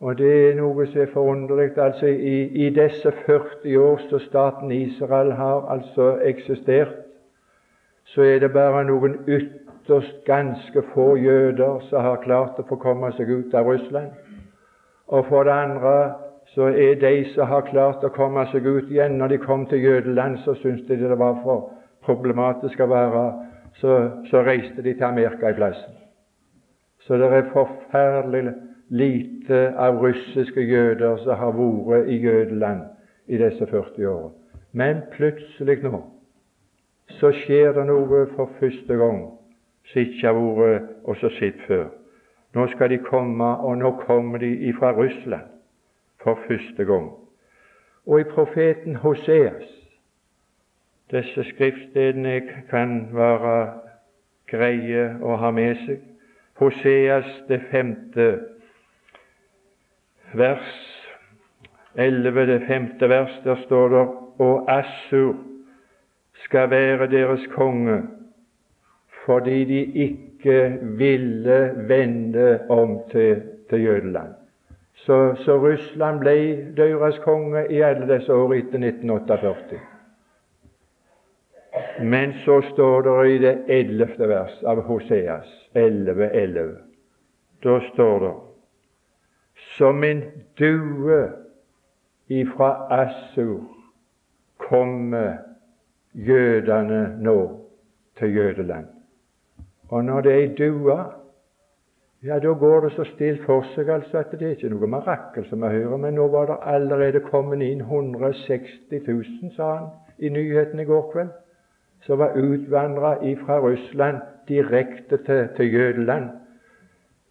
Og 0.01 0.17
det 0.17 0.31
er 0.49 0.57
noe 0.57 0.85
som 0.89 1.01
er 1.01 1.11
forunderlig. 1.13 1.77
Altså, 1.77 2.07
i, 2.07 2.65
i 2.65 2.69
disse 2.69 3.11
40 3.25 3.77
år 3.77 4.01
som 4.09 4.19
staten 4.19 4.71
Israel 4.71 5.31
har 5.31 5.69
altså 5.71 6.17
eksistert, 6.25 6.93
så 8.05 8.21
er 8.21 8.39
det 8.39 8.51
bare 8.53 8.83
noen 8.85 9.15
ytterst 9.27 10.19
ganske 10.25 10.83
få 10.93 11.15
jøder 11.17 11.79
som 11.89 12.01
har 12.05 12.21
klart 12.25 12.59
å 12.59 12.67
få 12.69 12.77
komme 12.81 13.09
seg 13.17 13.31
ut 13.31 13.55
av 13.55 13.65
Russland. 13.71 14.11
Og 15.07 15.25
for 15.29 15.47
det 15.47 15.53
andre 15.53 15.95
så 16.53 16.69
er 16.69 16.99
de 17.01 17.15
som 17.33 17.49
har 17.49 17.65
klart 17.69 18.03
å 18.05 18.13
komme 18.13 18.45
seg 18.51 18.65
ut 18.65 18.91
igjen 18.91 19.17
Når 19.17 19.27
de 19.27 19.37
kom 19.37 19.65
til 19.65 19.81
Jødeland, 19.83 20.37
så 20.45 20.53
syntes 20.61 20.87
de 20.87 20.97
det 21.01 21.17
var 21.19 21.41
for 21.43 21.71
problematisk 22.05 22.79
å 22.79 22.89
være 22.89 23.25
så, 23.79 24.11
så 24.29 24.41
reiste 24.43 24.83
de 24.83 24.93
til 24.93 25.03
Amerika 25.03 25.49
i 25.49 25.57
plassen. 25.57 25.97
Så 26.99 27.17
det 27.17 27.25
er 27.25 27.51
forferdelig 27.53 28.53
lite 28.89 29.59
av 29.77 29.99
russiske 30.01 30.61
jøder 30.61 31.17
som 31.23 31.37
har 31.37 31.53
vært 31.57 32.09
i 32.09 32.17
Jødeland 32.21 32.81
i 33.27 33.37
disse 33.37 33.67
40 33.67 34.07
årene. 34.07 34.33
Men 34.71 35.01
plutselig 35.11 35.83
nå 35.83 36.01
så 37.19 37.29
skjer 37.31 37.75
det 37.77 37.85
noe 37.87 38.25
for 38.35 38.49
første 38.59 38.97
gang 38.97 39.19
som 39.91 40.01
ikke 40.01 40.27
har 40.27 40.39
vært 40.57 40.89
og 41.05 41.17
så 41.21 41.29
sett 41.37 41.61
før. 41.67 41.85
Nå 42.55 42.67
skal 42.71 42.89
de 42.89 42.97
komme, 43.03 43.45
og 43.45 43.77
nå 43.77 43.91
kommer 44.05 44.39
de 44.39 44.49
ifra 44.69 44.93
Russland 44.95 45.51
for 46.23 46.39
første 46.47 46.85
gang. 46.85 47.11
Og 48.05 48.19
i 48.19 48.27
profeten 48.31 48.95
Hoseas 48.95 49.67
Disse 51.11 51.43
skriftstedene 51.43 52.41
kan 52.69 52.95
være 53.13 53.57
greie 54.49 55.05
å 55.21 55.37
ha 55.37 55.51
med 55.53 55.77
seg. 55.85 56.01
Hoseas 56.57 57.27
det 57.49 57.59
femte 57.71 58.27
vers, 60.33 60.71
elleve 61.95 62.45
det 62.49 62.61
femte 62.67 63.09
vers, 63.11 63.33
der 63.43 63.59
står 63.65 63.89
det 63.93 64.05
Og 64.45 64.65
Assur 64.67 65.35
skal 66.43 66.69
være 66.69 67.07
deres 67.07 67.45
konge 67.53 68.01
fordi 69.25 69.63
de 69.65 69.79
ikke 70.05 70.77
ville 70.99 71.73
vende 71.87 72.59
om 72.69 72.99
til, 73.11 73.41
til 73.69 73.83
Jødeland. 73.83 74.35
Så, 74.93 75.35
så 75.45 75.57
Russland 75.57 76.19
ble 76.19 76.35
deres 76.77 77.17
konge 77.23 77.65
i 77.73 77.81
alle 77.81 78.05
disse 78.11 78.33
år 78.33 78.53
etter 78.53 78.83
1948. 78.83 79.79
Men 81.99 82.33
så 82.45 82.61
står 82.61 83.01
det 83.01 83.29
i 83.31 83.37
det 83.37 83.55
ellevte 83.67 84.27
vers 84.27 84.63
av 84.63 84.81
Hoseas 84.81 85.47
11.11. 85.73 86.29
11. 86.33 86.75
Da 87.63 87.79
står 87.93 88.19
det 88.19 88.33
Som 89.77 90.03
en 90.03 90.23
due 90.57 91.31
ifra 92.27 92.87
Assur 92.89 93.63
kommer 94.57 95.37
jødene 96.13 97.17
nå 97.19 97.59
til 98.19 98.35
Jødeland. 98.35 98.85
Og 99.89 100.05
når 100.05 100.21
det 100.21 100.31
er 100.33 100.39
ei 100.39 100.55
due 100.57 100.97
ja, 102.25 102.39
da 102.39 102.53
går 102.53 102.81
det 102.81 102.91
så 102.95 103.03
stilt 103.05 103.43
for 103.45 103.65
seg 103.75 103.89
altså 103.89 104.17
at 104.17 104.31
det 104.33 104.47
er 104.47 104.55
ikke 104.55 104.71
noe 104.73 104.87
mirakel 104.89 105.45
som 105.45 105.61
vi 105.61 105.69
hører. 105.75 105.97
Men 105.97 106.15
nå 106.17 106.27
var 106.33 106.47
det 106.49 106.55
allerede 106.73 107.21
kommet 107.27 107.61
inn 107.61 107.83
160 107.85 109.03
000, 109.07 109.51
sa 109.53 109.67
han 109.75 109.91
i 110.17 110.31
nyhetene 110.33 110.81
i 110.81 110.89
går 110.89 111.03
kveld, 111.11 111.29
som 112.05 112.19
var 112.19 112.37
utvandra 112.37 113.15
fra 113.45 113.59
Russland 113.59 114.17
direkte 114.47 115.17
til, 115.17 115.47
til 115.57 115.73
Jødeland. 115.73 116.29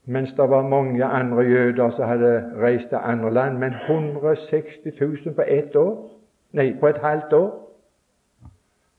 Mens 0.05 0.31
det 0.31 0.51
var 0.51 0.69
mange 0.69 1.05
andre 1.05 1.43
jøder 1.43 1.91
som 1.91 2.09
hadde 2.09 2.53
reist 2.63 2.89
til 2.89 2.99
andre 3.03 3.35
land. 3.35 3.59
Men 3.59 3.73
160 3.89 4.65
000 5.01 5.35
på 5.35 5.43
ett 5.49 5.77
år? 5.77 6.11
Nei, 6.53 6.75
på 6.81 6.87
et 6.87 6.99
halvt 6.99 7.33
år? 7.33 7.61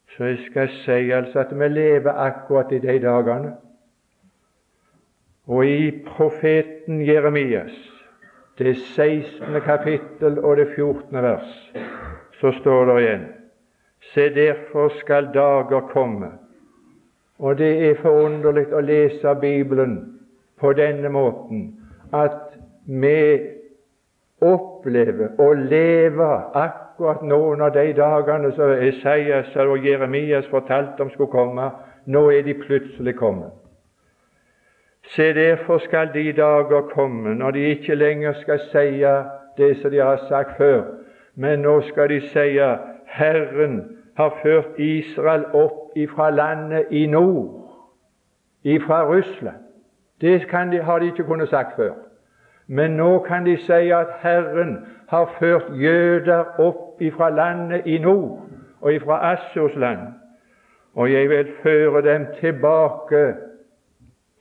Så 0.08 0.24
jeg 0.24 0.38
skal 0.50 0.70
si 0.70 1.12
altså 1.12 1.40
at 1.40 1.60
vi 1.60 1.68
lever 1.68 2.12
akkurat 2.12 2.72
i 2.72 2.80
de 2.80 3.00
dagene. 3.00 3.54
Og 5.48 5.66
i 5.66 6.04
profeten 6.08 7.08
Jeremias, 7.08 7.92
det 8.58 8.78
16. 8.78 9.62
kapittel 9.62 10.40
og 10.40 10.58
det 10.58 10.68
14. 10.76 11.22
vers, 11.22 11.74
så 12.40 12.52
står 12.52 12.86
det 12.86 13.02
igjen 13.04 13.26
Se, 14.14 14.30
derfor 14.30 14.90
skal 15.00 15.30
dager 15.34 15.80
komme. 15.80 16.32
Og 17.40 17.58
det 17.58 17.90
er 17.90 18.00
forunderlig 18.00 18.70
å 18.74 18.80
lese 18.80 19.36
Bibelen 19.42 19.98
på 20.60 20.72
denne 20.74 21.10
måten 21.12 21.66
at 22.16 22.56
vi 22.88 23.20
opplever 24.42 25.36
og 25.42 25.66
lever 25.68 26.56
akkurat 26.56 27.24
noen 27.28 27.62
av 27.62 27.74
de 27.76 27.92
dagene 27.98 28.52
som 28.56 28.72
Esaias 28.72 29.56
og 29.56 29.84
Jeremias 29.84 30.48
fortalte 30.48 31.04
om 31.04 31.12
skulle 31.12 31.32
komme. 31.32 31.70
Nå 32.06 32.30
er 32.32 32.46
de 32.46 32.54
plutselig 32.54 33.16
kommet. 33.20 33.52
Se, 35.16 35.34
derfor 35.34 35.78
skal 35.78 36.14
de 36.14 36.32
dager 36.34 36.88
komme 36.94 37.36
når 37.36 37.52
de 37.52 37.66
ikke 37.76 37.96
lenger 37.96 38.34
skal 38.42 38.60
si 38.72 39.04
det 39.58 39.76
som 39.82 39.92
de 39.92 40.00
har 40.02 40.24
sagt 40.30 40.58
før, 40.58 40.82
men 41.36 41.60
nå 41.60 41.82
skal 41.90 42.10
de 42.10 42.22
si 42.32 42.48
Herren 43.06 43.95
har 44.16 44.38
ført 44.44 44.80
Israel 44.80 45.46
opp 45.54 45.96
ifra 45.96 46.30
landet 46.30 46.86
i 46.92 47.06
nord, 47.08 47.72
ifra 48.64 49.04
Russland. 49.08 49.56
Det 50.22 50.48
de, 50.72 50.82
har 50.82 51.00
de 51.00 51.06
ikke 51.06 51.24
kunnet 51.24 51.50
sagt 51.50 51.76
før. 51.76 51.94
Men 52.68 52.92
nå 52.92 53.20
kan 53.20 53.46
de 53.46 53.58
si 53.58 53.92
at 53.92 54.08
Herren 54.22 54.78
har 55.08 55.36
ført 55.40 55.66
jøder 55.82 56.60
opp 56.60 57.02
ifra 57.02 57.30
landet 57.30 57.82
i 57.86 57.98
nord 57.98 58.42
og 58.82 58.94
ifra 58.94 59.34
Assurs 59.34 59.76
land, 59.76 60.00
og 60.94 61.12
jeg 61.12 61.30
vil 61.30 61.48
føre 61.64 62.02
dem 62.02 62.26
tilbake 62.40 63.34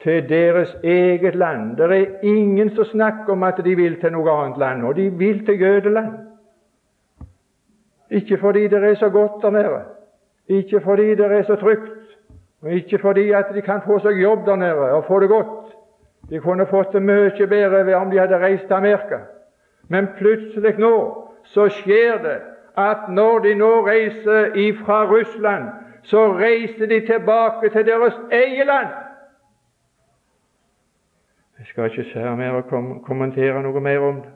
til 0.03 0.29
deres 0.29 0.77
eget 0.85 1.35
land. 1.35 1.77
Det 1.77 2.01
er 2.01 2.07
ingen 2.23 2.71
som 2.75 2.85
snakker 2.85 3.33
om 3.33 3.43
at 3.43 3.61
de 3.65 3.75
vil 3.77 4.01
til 4.01 4.13
noe 4.13 4.31
annet 4.31 4.59
land, 4.59 4.85
og 4.85 4.97
de 4.97 5.11
vil 5.11 5.47
til 5.47 5.61
Jødeland. 5.61 6.13
Ikke 8.15 8.39
fordi 8.39 8.69
det 8.69 8.85
er 8.85 8.95
så 8.95 9.09
godt 9.11 9.43
der 9.43 9.51
nede, 9.51 9.83
ikke 10.49 10.81
fordi 10.81 11.15
det 11.15 11.33
er 11.33 11.43
så 11.43 11.57
trygt, 11.57 12.19
og 12.63 12.71
ikke 12.71 12.99
fordi 12.99 13.31
at 13.33 13.45
de 13.55 13.63
kan 13.63 13.81
få 13.87 13.99
seg 13.99 14.21
jobb 14.23 14.47
der 14.47 14.57
nede 14.57 14.91
og 14.97 15.05
få 15.05 15.21
det 15.21 15.29
godt. 15.29 15.75
De 16.31 16.41
kunne 16.41 16.67
fått 16.67 16.93
det 16.93 17.03
mye 17.03 17.47
bedre 17.49 17.87
ved 17.87 17.95
om 17.95 18.11
de 18.11 18.19
hadde 18.19 18.39
reist 18.39 18.67
til 18.67 18.75
Amerika. 18.75 19.19
Men 19.89 20.09
plutselig 20.19 20.79
nå 20.79 20.95
så 21.45 21.69
skjer 21.69 22.23
det 22.23 22.39
at 22.77 23.09
når 23.09 23.39
de 23.39 23.55
nå 23.55 23.73
reiser 23.87 24.55
ifra 24.55 25.05
Russland, 25.11 25.69
så 26.03 26.33
reiser 26.33 26.87
de 26.87 27.01
tilbake 27.07 27.69
til 27.71 27.87
deres 27.87 28.15
eget 28.33 28.67
land. 28.67 28.89
Jeg 31.59 31.67
skal 31.67 31.85
ikke 31.85 32.11
se 32.13 32.19
mer 32.19 32.51
og 32.51 32.67
kom 32.69 33.05
kommentere 33.05 33.63
noe 33.63 33.81
mer 33.81 33.99
om 33.99 34.23
det. 34.23 34.33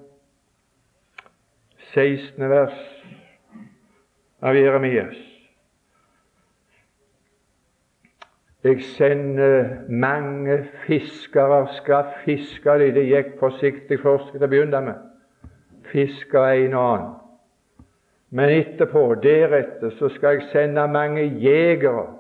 16. 1.95 2.51
vers 2.51 2.98
av 4.43 4.57
Jeremias. 4.57 5.17
Jeg 8.65 8.83
sender 8.83 9.69
mange 9.89 10.59
fiskere, 10.87 11.69
skal 11.77 12.05
fiske 12.25 12.79
de. 12.79 12.91
Det 12.95 13.07
gikk 13.07 13.37
forsiktig 13.41 14.01
først 14.03 14.33
til 14.35 14.43
å 14.43 14.51
begynne 14.51 14.81
med. 14.83 15.05
Fiske 15.93 16.43
en 16.43 16.75
og 16.75 16.89
annen. 16.89 17.15
Men 18.31 18.51
etterpå, 18.53 19.15
deretter, 19.23 19.95
så 19.97 20.11
skal 20.13 20.37
jeg 20.37 20.51
sende 20.53 20.85
mange 20.93 21.23
jegere 21.41 22.11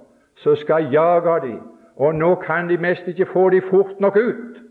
som 0.41 0.57
skal 0.57 0.89
jage 0.93 1.35
de. 1.43 1.57
Og 1.99 2.15
nå 2.15 2.35
kan 2.47 2.71
de 2.71 2.79
mest 2.79 3.09
ikke 3.11 3.27
få 3.33 3.49
de 3.51 3.61
fort 3.71 4.01
nok 4.01 4.17
ut. 4.17 4.63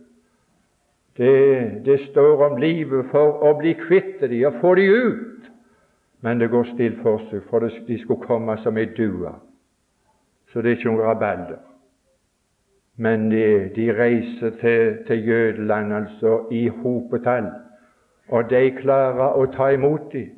Det, 1.18 1.86
det 1.86 2.00
står 2.08 2.44
om 2.48 2.58
livet 2.62 3.12
for 3.12 3.44
å 3.44 3.54
bli 3.60 3.76
kvitt 3.78 4.22
de 4.22 4.44
og 4.48 4.58
få 4.62 4.76
de 4.80 4.88
ut. 4.88 5.52
Men 6.22 6.40
det 6.40 6.50
går 6.50 6.64
stilt 6.74 7.02
for 7.02 7.22
seg, 7.30 7.44
for 7.50 7.60
de 7.60 8.00
skulle 8.00 8.26
komme 8.26 8.58
som 8.64 8.78
ei 8.78 8.88
due. 8.98 9.32
Så 10.50 10.62
det 10.62 10.72
er 10.72 10.78
ikke 10.80 10.90
noen 10.90 11.06
rabalder. 11.06 11.60
Men 12.98 13.30
de, 13.32 13.70
de 13.76 13.92
reiser 13.94 14.56
til, 14.62 14.98
til 15.08 15.28
Jødeland, 15.28 15.94
altså 15.94 16.40
i 16.52 16.68
hopetall, 16.68 17.52
og 18.30 18.50
de 18.50 18.72
klarer 18.80 19.38
å 19.38 19.46
ta 19.54 19.70
imot 19.76 20.10
dem. 20.14 20.34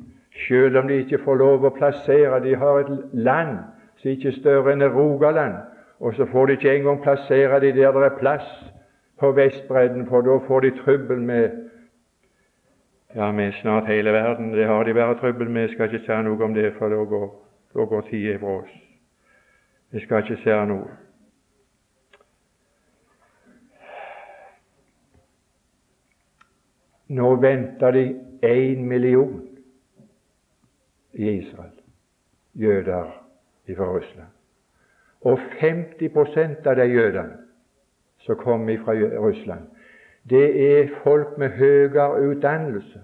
selv 0.48 0.76
om 0.76 0.88
de 0.88 0.94
ikke 0.94 1.18
får 1.24 1.34
lov 1.34 1.64
å 1.64 1.72
plassere 1.74 2.40
De 2.44 2.54
har 2.56 2.78
et 2.80 2.90
land 3.12 3.58
som 3.96 4.10
ikke 4.10 4.28
er 4.28 4.36
større 4.36 4.72
enn 4.72 4.84
Rogaland, 4.84 5.54
og 6.00 6.14
så 6.14 6.26
får 6.26 6.46
de 6.46 6.52
ikke 6.52 6.76
engang 6.76 7.02
plassere 7.02 7.60
dem 7.60 7.76
der 7.76 7.92
det 7.92 8.04
er 8.06 8.18
plass 8.18 8.46
på 9.20 9.32
Vestbredden, 9.32 10.06
for 10.06 10.20
da 10.20 10.38
får 10.46 10.60
de 10.60 10.70
trøbbel 10.70 11.20
med 11.20 11.69
ja, 13.14 13.32
med 13.32 13.52
snart 13.52 13.86
hele 13.86 14.12
verden. 14.12 14.52
Det 14.52 14.66
har 14.66 14.84
de 14.84 14.94
bare 14.94 15.18
trøbbel 15.18 15.50
med. 15.50 15.62
Jeg 15.62 15.70
skal 15.70 15.94
ikke 15.94 16.06
si 16.06 16.22
noe 16.22 16.44
om 16.44 16.54
det, 16.54 16.72
for 16.78 16.88
da 16.88 17.04
går, 17.04 17.28
da 17.74 17.84
går 17.84 18.00
tida 18.10 18.36
fra 18.38 18.56
oss. 18.62 18.74
Jeg 19.92 20.02
skal 20.02 20.22
ikke 20.22 20.42
si 20.42 20.58
noe. 20.70 20.90
Nå 27.10 27.30
venter 27.42 27.90
de 27.90 28.04
én 28.46 28.84
million 28.86 29.40
i 31.12 31.30
Israel, 31.30 31.74
jøder 32.54 33.10
fra 33.76 33.84
Russland. 33.84 34.30
Og 35.20 35.38
50% 35.38 36.66
av 36.66 36.76
de 36.76 36.86
jødene 36.86 37.36
som 38.20 38.36
kommer 38.36 38.78
fra 38.84 38.94
Russland, 38.94 39.66
det 40.28 40.80
er 40.80 40.88
folk 41.02 41.38
med 41.38 41.48
høyere 41.48 42.28
utdannelse. 42.28 43.00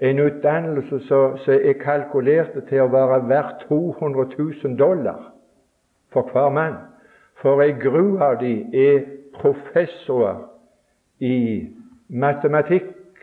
En 0.00 0.18
utdannelse 0.18 1.00
som 1.06 1.38
er 1.46 1.72
kalkulert 1.80 2.56
til 2.68 2.82
å 2.82 2.90
være 2.92 3.20
verdt 3.28 3.66
200 3.68 4.26
000 4.38 4.78
dollar 4.78 5.30
for 6.12 6.30
hver 6.32 6.50
mann. 6.50 6.76
For 7.42 7.62
ei 7.62 7.74
gru 7.78 8.18
av 8.22 8.38
de 8.40 8.54
er 8.72 9.04
professorer 9.34 10.44
i 11.20 11.66
matematikk 12.08 13.22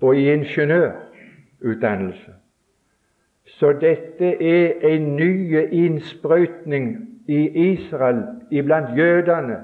og 0.00 0.16
i 0.16 0.28
ingeniørutdannelse. 0.32 2.34
Så 3.58 3.72
dette 3.80 4.34
er 4.44 4.86
en 4.92 5.16
ny 5.16 5.56
innsprøytning 5.72 6.90
i 7.28 7.40
Israel 7.72 8.22
iblant 8.50 8.96
jødene 8.96 9.58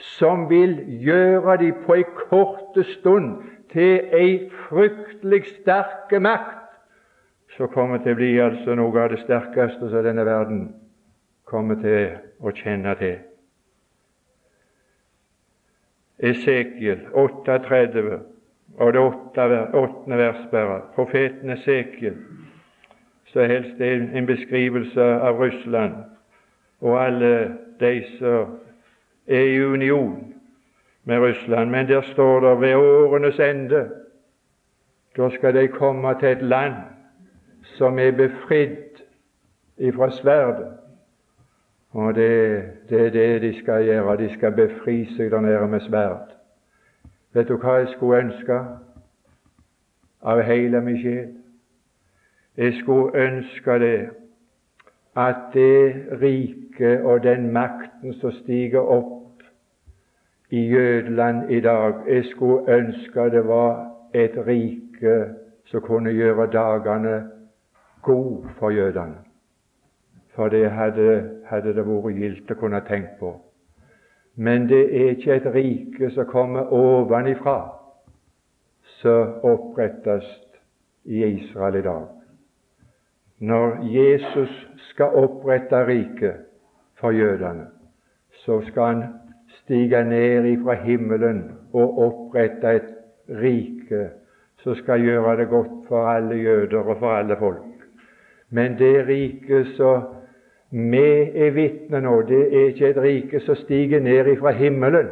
som 0.00 0.48
vil 0.50 0.76
gjøre 1.04 1.56
dem 1.56 1.74
på 1.86 1.94
en 1.94 2.12
korte 2.16 2.84
stund 2.84 3.42
til 3.72 4.00
ei 4.16 4.50
fryktelig 4.66 5.44
sterke 5.46 6.20
makt, 6.20 6.56
som 7.56 7.68
kommer 7.68 7.98
til 8.02 8.14
å 8.14 8.18
bli 8.18 8.30
altså 8.40 8.74
noe 8.78 9.02
av 9.02 9.12
det 9.12 9.20
sterkeste 9.24 9.90
som 9.90 10.06
denne 10.06 10.24
verden 10.26 10.62
kommer 11.44 11.80
til 11.82 12.16
å 12.40 12.52
kjenne 12.54 12.94
til. 12.98 13.18
Esekiel 16.20 17.06
38 17.16 18.20
og 18.80 18.92
det 18.92 19.00
åttende 19.00 20.18
vers 20.18 20.42
bare. 20.50 20.80
Profeten 20.94 21.50
Esekiel, 21.50 22.16
så 23.32 23.46
helst 23.48 23.78
det 23.78 23.88
er 23.92 24.08
en 24.18 24.26
beskrivelse 24.26 25.02
av 25.02 25.40
Russland 25.40 25.94
og 26.80 26.96
alle 27.04 27.32
de 27.80 27.94
som 28.18 28.56
er 29.30 29.40
i 29.40 29.64
union 29.64 30.34
med 31.04 31.18
Russland. 31.18 31.70
Men 31.70 31.88
der 31.88 32.02
står 32.02 32.40
det 32.40 32.60
ved 32.60 32.74
årenes 32.74 33.38
ende 33.38 33.88
da 35.16 35.30
skal 35.30 35.54
de 35.54 35.68
komme 35.68 36.14
til 36.20 36.28
et 36.28 36.42
land 36.42 36.74
som 37.62 37.98
er 37.98 38.10
befridd 38.10 39.02
ifra 39.78 40.10
sverdet. 40.10 40.72
Og 41.90 42.14
det, 42.14 42.62
det 42.88 43.06
er 43.06 43.10
det 43.10 43.42
de 43.42 43.58
skal 43.58 43.84
gjøre. 43.84 44.16
De 44.16 44.34
skal 44.34 44.52
befri 44.52 45.04
seg 45.16 45.30
der 45.30 45.40
nede 45.40 45.68
med 45.68 45.80
sverd. 45.80 46.30
Vet 47.34 47.48
du 47.48 47.56
hva 47.56 47.80
jeg 47.80 47.88
skulle 47.94 48.22
ønske 48.24 48.58
av 50.22 50.42
hele 50.42 50.80
min 50.80 50.98
sjel? 51.02 51.28
Jeg 52.56 52.74
skulle 52.80 53.26
ønske 53.26 53.78
det 53.78 54.08
at 55.16 55.50
det 55.54 56.06
riket 56.22 57.02
og 57.02 57.22
den 57.22 57.52
makten 57.52 58.14
som 58.20 58.32
stiger 58.32 58.80
opp 58.80 59.19
i 60.50 60.68
Jødeland 60.68 61.50
i 61.50 61.60
dag 61.60 61.94
Jeg 62.08 62.24
skulle 62.24 62.76
ønske 62.76 63.30
det 63.30 63.48
var 63.48 63.90
et 64.14 64.36
rike 64.46 65.34
som 65.64 65.80
kunne 65.80 66.10
gjøre 66.10 66.46
dagene 66.50 67.30
gode 68.02 68.48
for 68.58 68.70
jødene. 68.70 69.14
For 70.34 70.48
det 70.48 70.70
hadde, 70.70 71.30
hadde 71.46 71.74
det 71.74 71.86
vært 71.86 72.14
gildt 72.16 72.50
å 72.50 72.54
kunne 72.54 72.80
tenke 72.88 73.14
på. 73.20 73.34
Men 74.36 74.68
det 74.68 74.82
er 74.96 75.10
ikke 75.10 75.34
et 75.36 75.48
rike 75.54 76.10
som 76.14 76.26
kommer 76.26 76.72
ovenifra, 76.72 77.58
som 78.82 79.34
opprettes 79.42 80.26
i 81.04 81.24
Israel 81.24 81.76
i 81.76 81.82
dag. 81.82 82.06
Når 83.38 83.78
Jesus 83.84 84.68
skal 84.90 85.16
opprette 85.16 85.86
riket 85.86 86.46
for 87.00 87.10
jødene, 87.10 87.66
så 88.44 88.60
skal 88.66 88.82
han 88.82 89.04
stige 89.70 90.04
ned 90.04 90.44
ifra 90.44 90.74
himmelen 90.74 91.44
og 91.72 91.98
opprette 91.98 92.70
et 92.74 92.88
rike 93.28 94.08
som 94.62 94.74
skal 94.74 95.00
gjøre 95.00 95.36
det 95.36 95.48
godt 95.48 95.86
for 95.88 96.08
alle 96.10 96.34
jøder 96.34 96.78
og 96.78 96.96
for 96.98 97.10
alle 97.10 97.36
folk. 97.38 97.84
Men 98.50 98.78
det 98.78 99.06
riket 99.06 99.66
som 99.76 100.02
vi 100.70 101.06
er 101.34 101.50
vitne 101.54 102.00
nå, 102.00 102.22
det 102.22 102.40
er 102.40 102.66
ikke 102.66 102.88
et 102.90 102.98
rike 103.02 103.40
som 103.40 103.54
stiger 103.54 104.00
ned 104.00 104.26
ifra 104.26 104.50
himmelen. 104.50 105.08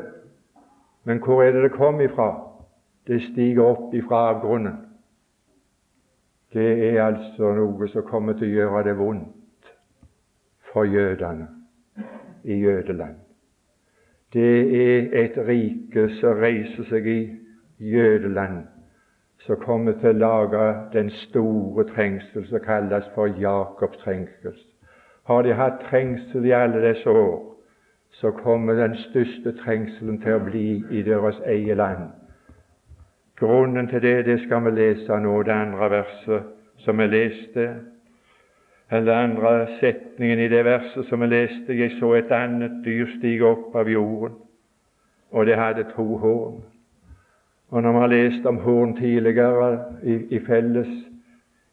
Men 1.04 1.22
hvor 1.22 1.42
er 1.42 1.52
det 1.52 1.62
det 1.62 1.72
kom 1.72 2.00
ifra? 2.00 2.28
Det 3.06 3.22
stiger 3.22 3.62
opp 3.62 3.94
ifra 3.94 4.28
avgrunnen. 4.34 4.74
Det 6.52 6.96
er 6.96 7.02
altså 7.04 7.54
noe 7.54 7.88
som 7.88 8.02
kommer 8.02 8.34
til 8.34 8.50
å 8.50 8.58
gjøre 8.58 8.84
det 8.90 8.98
vondt 8.98 9.72
for 10.72 10.84
jødene 10.84 11.46
i 12.44 12.58
Jødeland. 12.58 13.27
Det 14.32 14.60
er 14.76 15.24
et 15.24 15.38
rike 15.48 16.08
som 16.20 16.36
reiser 16.36 16.84
seg 16.90 17.06
i 17.08 17.20
Jødeland, 17.80 18.66
som 19.46 19.56
kommer 19.62 19.96
til 20.02 20.10
å 20.10 20.20
lage 20.20 20.64
den 20.92 21.08
store 21.22 21.86
trengsel 21.94 22.44
som 22.50 22.60
kalles 22.60 23.08
for 23.14 23.32
Jakobs 23.40 23.96
trengsel. 24.02 24.52
Har 25.24 25.42
de 25.42 25.56
hatt 25.56 25.80
trengsel 25.88 26.44
i 26.44 26.52
alle 26.52 26.82
disse 26.84 27.08
år, 27.08 27.40
så 28.20 28.30
kommer 28.30 28.76
den 28.76 28.96
største 29.08 29.54
trengselen 29.62 30.20
til 30.20 30.36
å 30.36 30.44
bli 30.44 30.82
i 30.90 31.02
deres 31.02 31.40
eget 31.46 31.76
land. 31.80 32.10
Grunnen 33.40 33.88
til 33.88 34.02
det 34.02 34.26
det 34.26 34.40
skal 34.44 34.64
vi 34.66 34.76
lese 34.76 35.20
nå, 35.24 35.42
det 35.42 35.56
andre 35.56 35.90
verset 35.90 36.52
som 36.84 37.00
vi 37.00 37.06
leste, 37.06 37.68
eller 38.90 39.14
andre 39.14 39.66
setningen 39.80 40.38
i 40.38 40.48
det 40.48 40.64
verset 40.64 41.06
som 41.06 41.20
vi 41.20 41.26
leste. 41.26 41.78
Jeg 41.78 41.90
så 41.98 42.12
et 42.14 42.30
annet 42.32 42.80
dyr 42.84 43.06
stige 43.18 43.44
opp 43.44 43.76
av 43.76 43.88
jorden, 43.88 44.36
og 45.30 45.46
det 45.46 45.56
hadde 45.56 45.84
to 45.96 46.16
horn. 46.16 46.62
Og 47.70 47.82
når 47.82 47.92
vi 47.92 47.98
har 47.98 48.06
lest 48.06 48.46
om 48.46 48.56
horn 48.56 48.96
tidligere 48.96 49.78
i, 50.02 50.14
i 50.30 50.38
felles 50.46 50.88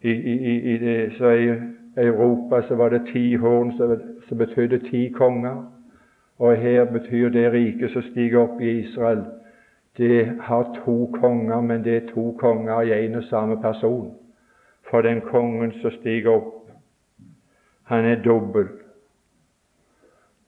i, 0.01 0.11
i, 0.11 0.73
i 0.73 0.77
det, 0.77 1.13
så 1.17 1.29
i 1.29 1.53
Europa 1.97 2.61
så 2.67 2.75
var 2.75 2.89
det 2.89 3.07
ti 3.13 3.35
horn 3.35 3.71
som 4.27 4.37
betydde 4.37 4.79
ti 4.89 5.09
konger. 5.09 5.63
Og 6.39 6.57
her 6.57 6.85
betyr 6.85 7.29
det 7.29 7.53
riket 7.53 7.91
som 7.91 8.01
stiger 8.01 8.39
opp 8.39 8.61
i 8.61 8.79
Israel, 8.79 9.23
det 9.97 10.31
har 10.41 10.81
to 10.85 11.11
konger, 11.21 11.61
men 11.61 11.83
det 11.83 11.95
er 11.95 12.13
to 12.13 12.35
konger 12.39 12.81
i 12.81 13.05
en 13.05 13.15
og 13.15 13.23
samme 13.23 13.61
person. 13.61 14.11
For 14.89 15.01
den 15.01 15.21
kongen 15.21 15.71
som 15.81 15.91
stiger 15.91 16.29
opp, 16.31 16.54
han 17.85 18.05
er 18.05 18.21
dobbel. 18.23 18.67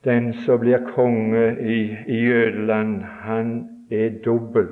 Den 0.04 0.32
som 0.32 0.60
blir 0.60 0.78
konge 0.94 1.56
i, 1.60 1.96
i 2.06 2.18
Jødeland, 2.26 3.02
han 3.02 3.68
er 3.90 4.10
dobbel. 4.24 4.66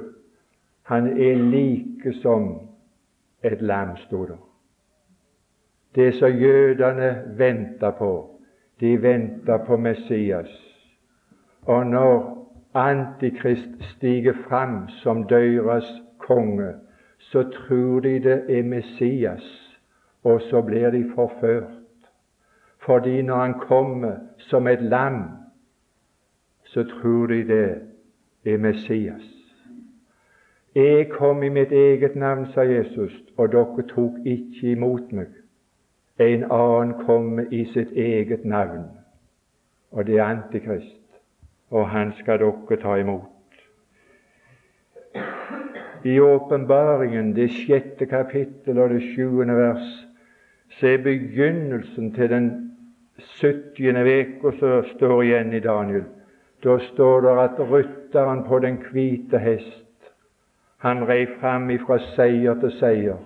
Han 0.82 1.06
er 1.06 1.34
like 1.34 2.12
som 2.22 2.60
et 3.42 3.62
lam, 3.62 3.96
sto 3.96 4.24
det. 4.26 4.38
Det 5.94 6.14
som 6.14 6.30
jødene 6.30 7.22
venta 7.38 7.90
på, 7.90 8.40
de 8.80 9.02
venta 9.02 9.56
på 9.56 9.76
Messias. 9.76 10.50
Og 11.62 11.86
når 11.86 12.32
Antikrist 12.74 13.82
stiger 13.96 14.34
fram 14.48 14.88
som 14.88 15.24
deres 15.24 16.02
konge, 16.18 16.72
så 17.18 17.42
tror 17.42 18.00
de 18.00 18.18
det 18.18 18.58
er 18.58 18.62
Messias, 18.62 19.76
og 20.24 20.40
så 20.40 20.62
blir 20.62 20.90
de 20.90 21.04
forført. 21.14 21.75
Fordi 22.86 23.22
når 23.22 23.36
han 23.36 23.54
kommer 23.54 24.16
som 24.38 24.66
et 24.66 24.82
lam, 24.82 25.22
så 26.64 26.84
tror 26.84 27.26
de 27.26 27.42
det 28.44 28.54
er 28.54 28.58
Messias. 28.58 29.36
Jeg 30.74 31.08
kom 31.10 31.42
i 31.42 31.48
mitt 31.48 31.72
eget 31.72 32.16
navn, 32.16 32.46
sa 32.54 32.60
Jesus, 32.60 33.12
og 33.36 33.52
dere 33.52 33.82
tok 33.88 34.18
ikke 34.24 34.72
imot 34.72 35.12
meg. 35.12 35.32
En 36.20 36.44
annen 36.52 36.92
kommer 37.06 37.44
i 37.50 37.64
sitt 37.72 37.92
eget 37.92 38.44
navn, 38.44 38.84
og 39.90 40.06
det 40.06 40.18
er 40.18 40.24
Antikrist, 40.24 41.18
og 41.70 41.88
han 41.88 42.12
skal 42.18 42.38
dere 42.38 42.78
ta 42.82 42.94
imot. 43.00 43.32
I 46.04 46.20
åpenbaringen, 46.20 47.34
det 47.36 47.50
sjette 47.50 48.06
kapittel 48.06 48.78
og 48.78 48.90
det 48.90 49.02
sjuende 49.02 49.56
vers, 49.56 50.06
så 50.78 50.86
er 50.86 51.02
begynnelsen 51.02 52.12
til 52.14 52.30
den 52.30 52.65
70. 53.18 53.96
uka 53.96 54.52
som 54.58 54.84
står 54.96 55.22
igjen 55.22 55.52
i 55.52 55.60
Daniel. 55.60 56.04
Da 56.64 56.78
står 56.78 57.20
det 57.20 57.38
at 57.38 57.60
rytteren 57.70 58.44
på 58.48 58.58
den 58.58 58.78
hvite 58.90 59.38
hest, 59.38 60.12
han 60.78 61.04
rei 61.08 61.26
fram 61.40 61.70
ifra 61.70 61.98
seier 62.16 62.54
til 62.60 62.72
seier. 62.80 63.18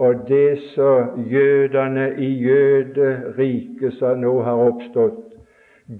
Og 0.00 0.14
det 0.28 0.58
som 0.74 1.26
jødene 1.30 2.14
i 2.18 2.30
jøderiket 2.42 3.98
som 3.98 4.18
nå 4.18 4.40
har 4.42 4.62
oppstått, 4.70 5.26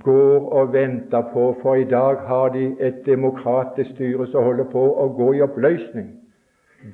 går 0.05 0.49
og 0.53 0.73
venter 0.73 1.23
på, 1.33 1.57
for 1.63 1.75
i 1.75 1.85
dag 1.85 2.17
har 2.27 2.49
de 2.49 2.77
et 2.81 3.07
demokratisk 3.07 3.91
styre 3.91 4.27
som 4.31 4.45
holder 4.45 4.71
på 4.73 4.85
å 5.03 5.09
gå 5.19 5.33
i 5.35 5.43
oppløsning. 5.43 6.13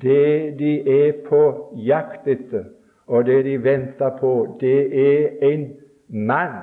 Det 0.02 0.58
de 0.58 0.72
er 0.90 1.12
på 1.28 1.42
jakt 1.86 2.26
etter, 2.26 2.64
og 3.06 3.26
det 3.26 3.44
de 3.44 3.58
venter 3.62 4.16
på, 4.20 4.56
det 4.60 4.80
er 4.90 5.52
en 5.52 5.68
mann 6.08 6.62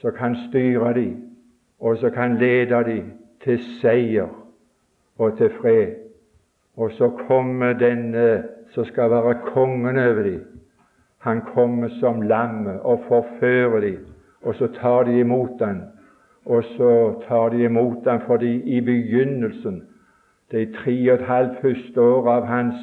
som 0.00 0.12
kan 0.18 0.36
styre 0.48 0.94
dem, 0.94 1.16
og 1.80 1.98
som 1.98 2.10
kan 2.10 2.36
lede 2.38 2.84
dem 2.84 3.12
til 3.44 3.58
seier 3.80 4.28
og 5.18 5.36
til 5.38 5.50
fred. 5.60 5.94
Og 6.76 6.90
så 6.92 7.08
kommer 7.28 7.72
denne 7.72 8.44
som 8.74 8.84
skal 8.84 9.10
være 9.10 9.34
kongen 9.34 9.98
over 9.98 10.22
dem. 10.22 10.62
Han 11.18 11.40
kommer 11.54 11.88
som 12.00 12.22
lammet 12.22 12.80
og 12.80 13.04
forfører 13.08 13.80
dem, 13.80 14.06
og 14.42 14.54
så 14.54 14.66
tar 14.66 15.02
de 15.02 15.18
imot 15.18 15.60
ham. 15.60 15.82
Og 16.44 16.64
så 16.64 17.22
tar 17.28 17.48
de 17.48 17.64
imot 17.64 18.08
ham 18.08 18.20
fordi 18.26 18.62
i 18.62 18.80
begynnelsen, 18.80 19.82
de 20.52 20.72
tre 20.72 21.12
og 21.12 21.14
et 21.14 21.26
halvt 21.26 21.60
første 21.62 22.00
år 22.00 22.28
av 22.28 22.46
hans 22.46 22.74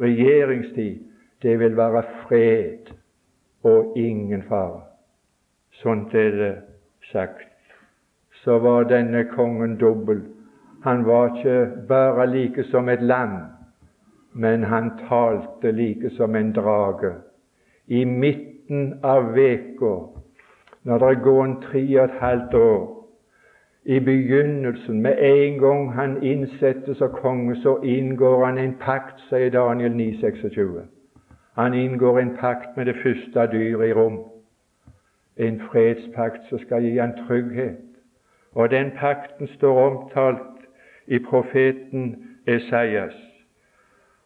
regjeringstid, 0.00 0.98
det 1.42 1.58
vil 1.58 1.76
være 1.76 2.02
fred 2.02 2.94
og 3.64 3.92
ingen 3.96 4.42
fare. 4.48 4.80
Sånt 5.70 6.14
er 6.14 6.30
det 6.30 6.54
sagt. 7.12 7.48
Så 8.44 8.58
var 8.58 8.82
denne 8.82 9.24
kongen 9.24 9.76
dobbel. 9.76 10.22
Han 10.84 11.06
var 11.06 11.36
ikke 11.36 11.70
bare 11.88 12.26
like 12.26 12.64
som 12.64 12.88
et 12.88 13.02
lam, 13.02 13.38
men 14.32 14.62
han 14.62 14.90
talte 15.08 15.72
like 15.72 16.10
som 16.10 16.36
en 16.36 16.52
drage. 16.52 17.14
I 17.86 18.04
midten 18.04 19.00
av 19.02 19.32
veka, 19.34 19.94
når 20.82 20.98
det 20.98 21.22
går 21.22 21.44
en 21.44 21.62
tre 21.62 22.00
og 22.00 22.04
et 22.04 22.20
halvt 22.20 22.54
år, 22.54 22.90
i 23.84 24.00
begynnelsen, 24.00 25.02
med 25.02 25.14
en 25.20 25.58
gang 25.58 25.92
han 25.92 26.22
innsettes 26.22 26.96
som 26.96 27.10
konge, 27.12 27.56
så 27.56 27.76
inngår 27.82 28.44
han 28.44 28.58
en 28.58 28.76
pakt, 28.80 29.20
sier 29.28 29.50
Daniel 29.50 29.92
9, 29.92 30.20
26. 30.20 30.82
Han 31.54 31.74
inngår 31.74 32.18
en 32.18 32.36
pakt 32.36 32.76
med 32.76 32.86
det 32.86 32.96
første 33.02 33.46
dyret 33.52 33.88
i 33.88 33.92
rom, 33.92 34.18
en 35.36 35.60
fredspakt 35.60 36.48
som 36.48 36.58
skal 36.58 36.82
gi 36.82 36.98
han 36.98 37.14
trygghet. 37.26 37.80
Og 38.52 38.70
den 38.70 38.90
pakten 38.98 39.46
står 39.46 39.78
omtalt 39.86 40.66
i 41.06 41.18
profeten 41.18 42.16
Esaias. 42.46 43.14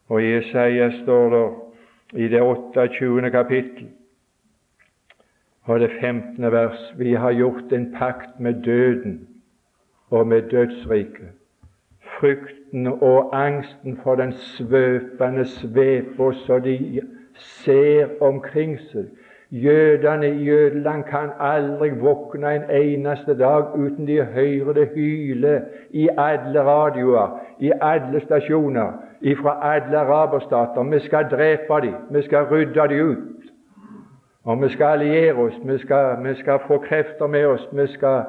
Og 0.09 0.23
i 0.23 0.33
Esaias 0.39 0.95
står 1.03 1.31
det 1.31 2.25
i 2.25 2.29
det 2.29 2.43
28. 2.43 3.31
kapittel 3.31 3.89
og 5.69 5.81
det 5.81 5.91
15. 6.01 6.53
vers 6.53 6.95
Vi 6.99 7.13
har 7.13 7.33
gjort 7.33 7.73
en 7.73 7.95
pakt 7.99 8.41
med 8.41 8.63
døden 8.65 9.29
og 10.11 10.27
med 10.27 10.43
dødsriket. 10.43 11.29
Frykten 12.21 12.87
og 12.87 13.47
angsten 13.47 14.01
for 14.03 14.15
den 14.15 14.33
svøpende 14.33 15.45
sveper 15.45 16.33
så 16.33 16.59
de 16.59 17.03
ser 17.39 18.09
omkring 18.21 18.79
seg. 18.91 19.09
Jødene 19.51 20.29
i 20.29 20.45
Jødeland 20.45 21.05
kan 21.05 21.31
aldri 21.41 21.91
våkne 21.91 22.55
en 22.55 22.63
eneste 22.71 23.39
dag 23.39 23.75
uten 23.75 24.07
de 24.07 24.25
hører 24.25 24.73
det 24.73 24.89
hyle 24.95 25.63
i 25.91 26.09
alle 26.19 26.65
radioer, 26.65 27.41
i 27.59 27.73
alle 27.81 28.21
stasjoner, 28.21 28.93
fra 29.43 29.75
alle 29.75 29.99
araberstater. 29.99 30.83
Vi 30.83 30.99
skal 30.99 31.31
drepe 31.31 31.81
dem, 31.87 31.95
vi 32.11 32.23
skal 32.23 32.45
rydde 32.45 32.89
dem 32.89 33.09
ut. 33.09 33.39
Og 34.45 34.63
vi 34.63 34.69
skal 34.69 34.87
alliere 34.87 35.35
oss, 35.35 35.55
vi 35.65 35.79
skal, 35.79 36.25
vi 36.25 36.35
skal 36.35 36.61
få 36.67 36.79
krefter 36.79 37.27
med 37.27 37.47
oss, 37.47 37.69
vi 37.73 37.87
skal, 37.87 38.23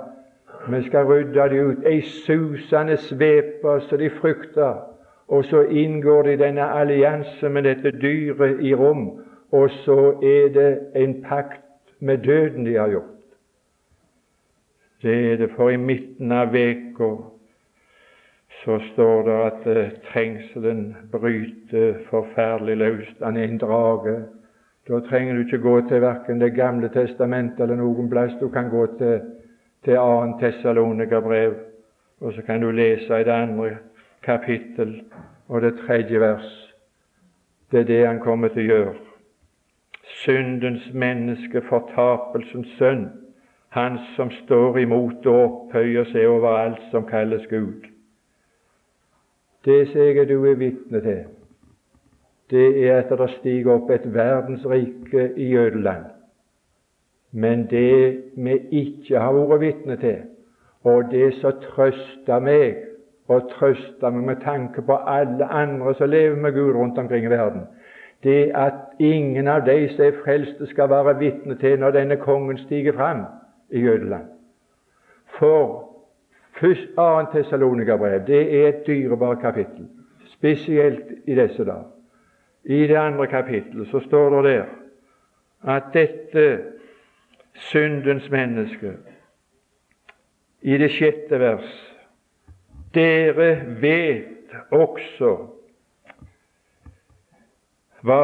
vi 0.69 0.83
skal 0.83 1.05
rydde 1.05 1.49
dem 1.49 1.67
ut. 1.69 1.85
Ei 1.85 2.01
susende 2.01 2.97
sveper 2.97 3.79
så 3.79 3.97
de 3.97 4.09
frykter. 4.09 4.73
Og 5.29 5.45
så 5.45 5.61
inngår 5.61 6.23
de 6.23 6.37
denne 6.37 6.65
allianse 6.73 7.49
med 7.49 7.63
dette 7.63 7.91
dyret 7.91 8.61
i 8.65 8.73
rom, 8.75 9.09
og 9.51 9.69
så 9.85 9.97
er 10.25 10.49
det 10.53 10.79
en 10.95 11.21
pakt 11.23 11.61
med 11.99 12.17
døden 12.17 12.65
de 12.65 12.75
har 12.75 12.89
gjort. 12.89 13.15
Det 15.01 15.31
er 15.31 15.37
det, 15.37 15.49
for 15.55 15.69
i 15.69 15.77
midten 15.77 16.31
av 16.31 16.55
uka 16.55 17.15
så 18.63 18.79
står 18.93 19.23
det 19.23 19.35
at 19.45 19.67
uh, 19.67 19.91
trengselen 20.11 20.95
bryter 21.11 22.01
forferdelig 22.09 22.77
løst. 22.77 23.21
Han 23.23 23.37
er 23.37 23.43
en 23.43 23.57
drage. 23.57 24.15
Da 24.89 24.99
trenger 24.99 25.33
du 25.33 25.45
ikke 25.45 25.61
gå 25.63 25.81
til 25.87 26.01
verken 26.01 26.41
Det 26.41 26.55
gamle 26.55 26.89
testamentet 26.89 27.61
eller 27.61 27.75
noen 27.79 28.09
plass. 28.09 28.33
Du 28.41 28.49
kan 28.49 28.69
gå 28.69 28.85
til, 28.97 29.21
til 29.85 29.95
2. 29.95 30.39
Tessalonika-brev, 30.41 31.53
og 32.19 32.33
så 32.33 32.41
kan 32.41 32.61
du 32.61 32.71
lese 32.71 33.21
i 33.21 33.23
det 33.23 33.31
andre 33.31 33.77
kapittel 34.23 35.03
og 35.47 35.61
det 35.61 35.73
tredje 35.85 36.19
vers. 36.19 36.75
Det 37.71 37.79
er 37.79 37.83
det 37.83 38.07
han 38.07 38.19
kommer 38.19 38.47
til 38.53 38.65
å 38.65 38.73
gjøre. 38.73 38.95
Syndens 40.23 40.89
menneske, 40.93 41.61
fortapelsens 41.69 42.71
sønn, 42.77 43.07
han 43.69 43.99
som 44.15 44.31
står 44.43 44.79
imot 44.81 45.25
og 45.29 45.41
opphøyer 45.43 46.09
seg 46.09 46.27
over 46.27 46.57
alt 46.57 46.81
som 46.91 47.05
kalles 47.05 47.45
Gud. 47.49 47.85
Det 49.65 49.87
som 49.91 50.01
jeg 50.01 50.29
du 50.29 50.45
er 50.45 50.57
vitne 50.57 51.01
til, 51.01 51.23
det 52.49 52.87
er 52.87 53.03
at 53.03 53.11
det 53.19 53.29
stiger 53.37 53.75
opp 53.75 53.91
et 53.93 54.07
verdensrike 54.13 55.29
i 55.37 55.51
Jødeland. 55.53 56.05
Men 57.31 57.67
det 57.69 58.23
vi 58.35 58.57
ikke 58.71 59.19
har 59.19 59.35
vært 59.37 59.61
vitne 59.61 59.97
til, 60.01 60.21
og 60.83 61.11
det 61.11 61.33
som 61.41 61.59
trøster 61.61 62.39
meg, 62.41 62.88
og 63.29 63.49
trøster 63.51 64.09
meg 64.09 64.23
med 64.25 64.41
tanke 64.43 64.81
på 64.81 64.95
alle 65.07 65.45
andre 65.45 65.93
som 65.95 66.09
lever 66.09 66.35
med 66.35 66.53
Gud 66.53 66.73
rundt 66.73 66.97
omkring 66.97 67.25
i 67.25 67.29
verden, 67.29 67.61
det 68.23 68.51
at 68.55 68.73
ingen 68.99 69.47
av 69.47 69.61
de 69.65 69.89
som 69.93 70.05
er 70.05 70.17
frelste, 70.23 70.67
skal 70.67 70.89
være 70.89 71.17
vitne 71.19 71.55
til 71.55 71.79
når 71.79 71.91
denne 71.91 72.17
kongen 72.17 72.57
stiger 72.57 72.93
fram 72.93 73.23
i 73.69 73.79
Jødeland. 73.79 74.25
For 75.39 75.89
Først 76.59 76.87
2. 76.95 77.31
Tessalonika-brev 77.33 78.27
det 78.27 78.61
er 78.61 78.67
et 78.67 78.87
dyrebart 78.87 79.39
kapittel, 79.39 79.87
spesielt 80.25 81.05
i 81.27 81.35
disse 81.35 81.65
dager. 81.65 81.87
I 82.63 82.87
det 82.87 82.95
andre 82.95 83.27
kapittelet 83.27 83.87
så 83.87 83.99
står 83.99 84.41
det 84.41 84.51
der 84.51 84.65
at 85.63 85.83
dette 85.93 86.59
syndens 87.53 88.31
menneske 88.31 88.93
i 90.61 90.77
det 90.77 90.91
sjette 90.91 91.39
vers 91.39 91.88
Dere 92.93 93.49
vet 93.81 94.53
også 94.71 95.33
hva 98.01 98.21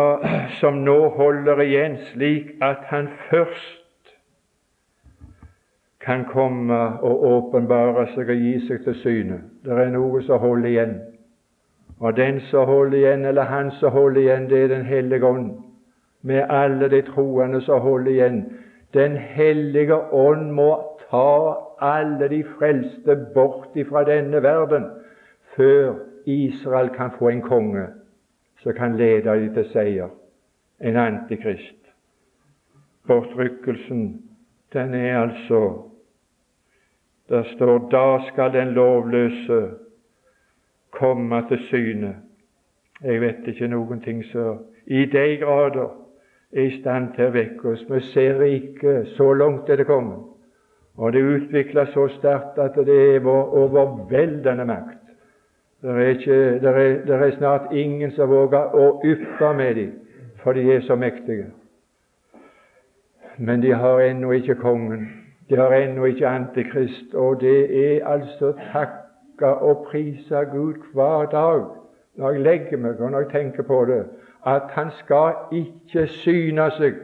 som 0.60 0.80
nå 0.86 1.10
holder 1.18 1.60
igjen, 1.62 1.98
slik 2.14 2.54
at 2.64 2.86
han 2.90 3.10
først 3.30 4.14
kan 6.06 6.24
komme 6.30 6.78
og 7.04 7.26
åpenbare 7.28 8.06
seg 8.14 8.30
og 8.30 8.40
gi 8.40 8.56
seg 8.68 8.84
til 8.86 8.98
syne. 9.02 9.42
Det 9.66 9.74
er 9.74 9.92
noe 9.94 10.22
som 10.24 10.40
holder 10.40 10.70
igjen. 10.70 10.96
Og 12.00 12.16
den 12.18 12.40
som 12.50 12.70
holder 12.70 12.98
igjen, 12.98 13.26
eller 13.26 13.50
han 13.50 13.72
som 13.80 13.92
holder 13.92 14.22
igjen, 14.22 14.50
det 14.50 14.64
er 14.64 14.68
Den 14.68 14.86
hellige 14.86 15.26
ånd. 15.26 15.52
Med 16.22 16.46
alle 16.50 16.90
de 16.90 17.02
troende 17.02 17.62
som 17.62 17.82
holder 17.82 18.12
igjen. 18.12 18.40
Den 18.94 19.18
hellige 19.18 19.98
ånd 20.14 20.52
må 20.52 20.70
ta 21.10 21.65
alle 21.82 22.30
de 22.30 22.44
frelste 22.44 23.16
bort 23.34 23.78
fra 23.90 24.04
denne 24.04 24.44
verden 24.44 24.86
før 25.56 25.94
Israel 26.26 26.90
kan 26.90 27.12
få 27.20 27.30
en 27.30 27.42
konge 27.42 27.88
som 28.64 28.74
kan 28.74 28.98
lede 28.98 29.30
dem 29.30 29.54
til 29.54 29.66
seier. 29.72 30.10
En 30.82 30.96
antikrist. 30.96 31.82
Bortrykkelsen, 33.08 34.22
den 34.74 34.94
er 34.94 35.20
altså 35.22 35.86
der 37.30 37.44
står 37.44 37.90
da 37.90 38.28
skal 38.28 38.54
den 38.54 38.68
lovløse 38.68 39.70
komme 40.92 41.44
til 41.48 41.60
syne. 41.60 42.16
Jeg 43.04 43.22
vet 43.22 43.48
ikke 43.48 43.68
noen 43.68 44.02
ting 44.02 44.24
som 44.30 44.60
i 44.86 45.06
de 45.06 45.38
grader 45.42 45.90
er 46.54 46.62
i 46.62 46.78
stand 46.80 47.16
til 47.16 47.28
å 47.28 47.34
vekke 47.34 47.72
oss. 47.74 47.82
Vi 47.90 48.00
ser 48.14 48.42
ikke, 48.46 48.94
så 49.18 49.34
langt 49.34 49.70
er 49.70 49.82
det 49.82 49.88
kommet. 49.90 50.35
Og 50.98 51.14
det 51.14 51.22
utvikla 51.22 51.86
så 51.86 52.08
sterkt 52.08 52.60
at 52.60 52.76
det 52.86 53.16
er 53.16 53.20
vår 53.20 53.52
overveldende 53.64 54.66
makt. 54.66 55.02
Det 55.82 55.92
er, 55.92 56.08
ikke, 56.08 56.36
det, 56.60 56.70
er, 56.70 57.06
det 57.06 57.16
er, 57.16 57.32
snart 57.38 57.62
ingen 57.72 58.12
som 58.12 58.30
våger 58.30 58.74
å 58.74 59.02
yppe 59.06 59.52
med 59.54 59.76
dem, 59.76 59.92
for 60.42 60.56
de 60.58 60.64
er 60.74 60.82
så 60.82 60.96
mektige. 60.96 61.52
Men 63.38 63.62
de 63.62 63.74
har 63.74 64.00
ennå 64.00 64.32
ikke 64.32 64.56
kongen. 64.56 65.10
De 65.50 65.60
har 65.60 65.74
ennå 65.74 66.06
ikke 66.06 66.28
Antikrist. 66.28 67.14
Og 67.14 67.42
det 67.42 67.60
er 67.86 68.08
altså 68.08 68.54
takka 68.72 69.52
og 69.52 69.86
prisa 69.92 70.44
Gud 70.44 70.80
hver 70.94 71.26
dag 71.32 71.66
når 72.16 72.32
jeg 72.32 72.42
legger 72.42 72.78
meg 72.78 73.02
og 73.02 73.12
når 73.12 73.26
jeg 73.26 73.32
tenker 73.32 73.64
på 73.68 73.86
det, 73.86 74.06
at 74.48 74.72
han 74.72 74.92
skal 75.04 75.34
ikke 75.52 76.08
syne 76.08 76.70
seg 76.78 77.00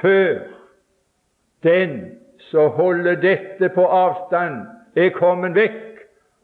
før 0.00 0.38
den 1.62 2.21
som 2.50 2.70
holder 2.70 3.14
dette 3.14 3.68
på 3.74 3.84
avstand, 3.86 4.66
er 4.96 5.10
kommet 5.16 5.54
vekk. 5.54 5.82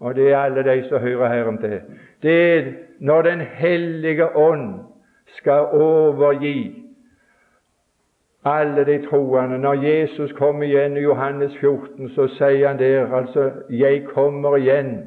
Og 0.01 0.15
det 0.15 0.33
er 0.33 0.39
alle 0.39 0.63
de 0.63 0.83
som 0.89 1.03
hører 1.03 1.29
Herren 1.29 1.59
til. 1.59 1.81
Det 2.23 2.59
er 2.59 2.73
når 3.01 3.23
Den 3.23 3.41
hellige 3.41 4.37
ånd 4.37 4.81
skal 5.39 5.67
overgi 5.73 6.85
alle 8.45 8.85
de 8.85 9.07
troende. 9.07 9.59
Når 9.59 9.73
Jesus 9.73 10.33
kommer 10.33 10.63
igjen 10.63 10.97
i 10.97 11.01
Johannes 11.01 11.57
14, 11.61 12.09
så 12.09 12.27
sier 12.27 12.69
han 12.69 12.79
der 12.79 13.15
altså 13.15 13.51
'Jeg 13.71 14.05
kommer 14.05 14.57
igjen 14.57 15.07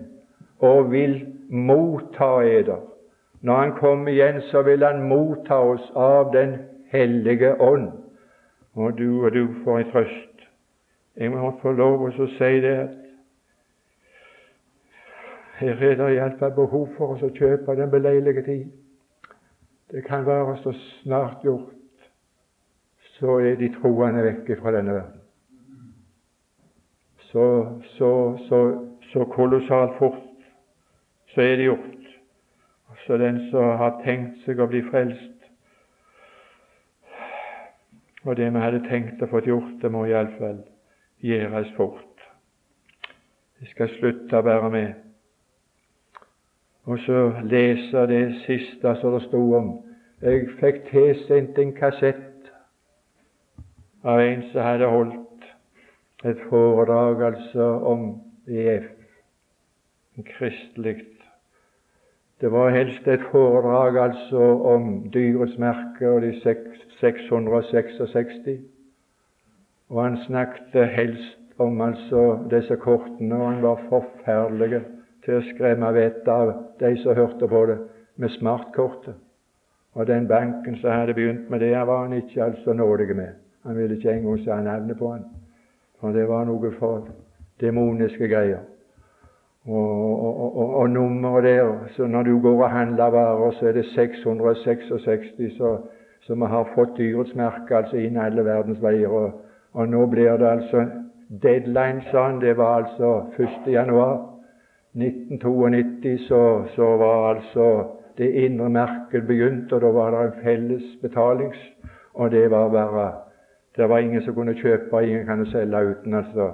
og 0.60 0.92
vil 0.92 1.28
motta 1.50 2.42
eder'. 2.42 2.88
Når 3.42 3.56
han 3.56 3.72
kommer 3.72 4.08
igjen, 4.08 4.42
så 4.42 4.62
vil 4.62 4.86
han 4.86 5.04
motta 5.04 5.54
oss 5.54 5.92
av 5.96 6.34
Den 6.34 6.56
hellige 6.92 7.62
ånd. 7.62 7.92
Og 8.76 8.98
du 8.98 9.26
og 9.26 9.34
du 9.34 9.48
får 9.64 9.78
en 9.78 9.92
trøst. 9.92 10.31
Jeg 11.16 11.32
må 11.32 11.52
få 11.62 11.72
lov 11.76 12.06
å 12.08 12.28
si 12.38 12.52
det 12.64 12.76
at 12.80 12.98
her 15.62 15.84
er 15.84 15.98
det 16.00 16.08
iallfall 16.16 16.54
behov 16.56 16.88
for 16.98 17.16
oss 17.16 17.26
å 17.26 17.34
kjøpe 17.36 17.76
den 17.78 17.92
beleilige 17.92 18.44
tid. 18.48 18.70
Det 19.92 20.06
kan 20.08 20.26
være 20.26 20.56
så 20.64 20.74
snart 21.02 21.44
gjort, 21.44 21.76
så 23.20 23.38
er 23.44 23.60
de 23.60 23.70
troende 23.76 24.24
vekk 24.26 24.56
fra 24.62 24.74
denne 24.74 24.96
verden. 24.96 25.20
Så, 27.30 27.46
så, 27.98 28.12
så, 28.48 28.62
så 29.12 29.28
kolossalt 29.36 30.00
fort 30.00 30.48
så 31.36 31.42
er 31.42 31.56
det 31.60 31.70
gjort. 31.70 32.10
Så 33.06 33.18
den 33.18 33.44
som 33.52 33.78
har 33.78 34.02
tenkt 34.06 34.42
seg 34.46 34.60
å 34.60 34.68
bli 34.72 34.82
frelst, 34.90 35.30
og 38.26 38.36
det 38.38 38.52
vi 38.54 38.66
hadde 38.66 38.84
tenkt 38.90 39.22
å 39.22 39.30
få 39.30 39.44
gjort, 39.46 39.78
det 39.82 39.92
må 39.92 40.08
iallfall 40.10 40.62
gjøres 41.22 41.74
fort. 41.78 42.26
Vi 43.60 43.70
skal 43.74 43.90
slutte 44.00 44.38
å 44.38 44.46
bære 44.46 44.70
med 44.74 45.12
og 46.86 47.00
så 47.00 47.32
lese 47.44 48.08
det 48.08 48.36
siste 48.46 48.96
som 49.02 49.14
det 49.14 49.22
sto 49.28 49.42
om. 49.56 49.70
Jeg 50.22 50.48
fikk 50.60 50.82
tilsendt 50.90 51.58
en 51.62 51.74
kassett 51.78 52.50
av 54.04 54.22
en 54.22 54.42
som 54.50 54.62
hadde 54.66 54.90
holdt 54.90 55.46
et 56.26 56.42
foredrag 56.50 57.22
altså 57.26 57.68
om 57.94 58.04
EF, 58.48 58.90
kristelig. 60.26 60.98
Det 62.42 62.52
var 62.52 62.74
helst 62.74 63.08
et 63.08 63.24
foredrag 63.32 63.98
altså 64.02 64.42
om 64.74 65.10
dyrets 65.14 65.58
merke 65.62 66.10
og 66.10 66.22
de 66.26 66.34
666. 66.42 68.58
Og 69.92 70.04
han 70.04 70.18
snakket 70.24 70.88
helst 70.96 71.38
om 71.60 71.82
altså 71.82 72.40
disse 72.52 72.76
kortene, 72.76 73.36
og 73.36 73.52
han 73.52 73.64
var 73.64 73.82
forferdelig 73.90 74.80
til 75.26 75.38
å 75.38 75.44
skremme 75.50 75.92
vettet 75.94 76.32
av 76.32 76.54
de 76.80 76.94
som 77.04 77.18
hørte 77.18 77.50
på 77.52 77.66
det, 77.68 77.78
med 78.16 78.32
smartkortet. 78.38 79.18
Og 79.94 80.08
den 80.08 80.28
banken 80.28 80.78
som 80.80 80.94
hadde 80.96 81.14
begynt 81.14 81.50
med 81.52 81.60
det, 81.60 81.76
var 81.88 82.06
han 82.06 82.16
ikke 82.16 82.44
altså 82.44 82.74
nådig 82.74 83.16
med. 83.16 83.36
Han 83.68 83.78
ville 83.78 83.96
ikke 83.96 84.14
engang 84.14 84.40
si 84.40 84.50
navnet 84.64 84.98
på 84.98 85.12
han, 85.12 85.26
for 86.00 86.16
det 86.16 86.28
var 86.30 86.48
noe 86.48 86.72
for 86.80 87.12
demoniske 87.62 88.32
greier. 88.32 88.64
Og, 89.68 89.76
og, 89.76 90.58
og, 90.58 90.74
og 90.76 90.90
nummeret 90.90 91.44
der 91.44 91.90
så 91.96 92.08
Når 92.08 92.24
du 92.24 92.40
går 92.42 92.64
og 92.64 92.70
handler 92.70 93.12
varer, 93.14 93.52
så 93.52 93.68
er 93.68 93.72
det 93.72 93.86
666, 93.86 95.58
så, 95.58 95.78
vi 96.36 96.46
har 96.46 96.72
fått 96.76 96.98
dyrets 96.98 97.36
merke 97.36 97.76
altså 97.78 97.98
inn 97.98 98.18
alle 98.18 98.46
verdens 98.46 98.82
veier. 98.82 99.10
Og, 99.10 99.51
og 99.74 99.88
nå 99.90 100.06
blir 100.06 100.38
det 100.38 100.48
altså 100.48 100.86
Deadline, 101.44 102.02
sa 102.12 102.28
han, 102.28 102.42
det 102.42 102.58
var 102.58 102.84
altså 102.84 103.24
1. 103.40 103.72
januar. 103.72 104.28
1992 104.94 106.18
så, 106.28 106.64
så 106.76 106.98
var 106.98 107.36
altså 107.36 107.68
det 108.18 108.32
indre 108.32 108.70
merket 108.70 109.28
begynt, 109.28 109.72
og 109.74 109.82
da 109.82 109.92
var 109.96 110.12
det 110.12 110.26
en 110.26 110.44
felles 110.44 110.84
betalings, 111.02 111.58
og 112.14 112.32
det 112.32 112.52
var 112.52 112.70
bare 112.70 113.12
Det 113.76 113.90
var 113.90 113.98
ingen 113.98 114.22
som 114.22 114.34
kunne 114.34 114.54
kjøpe, 114.54 115.04
ingen 115.04 115.26
kan 115.26 115.46
selge 115.46 115.90
uten 115.92 116.14
altså 116.14 116.52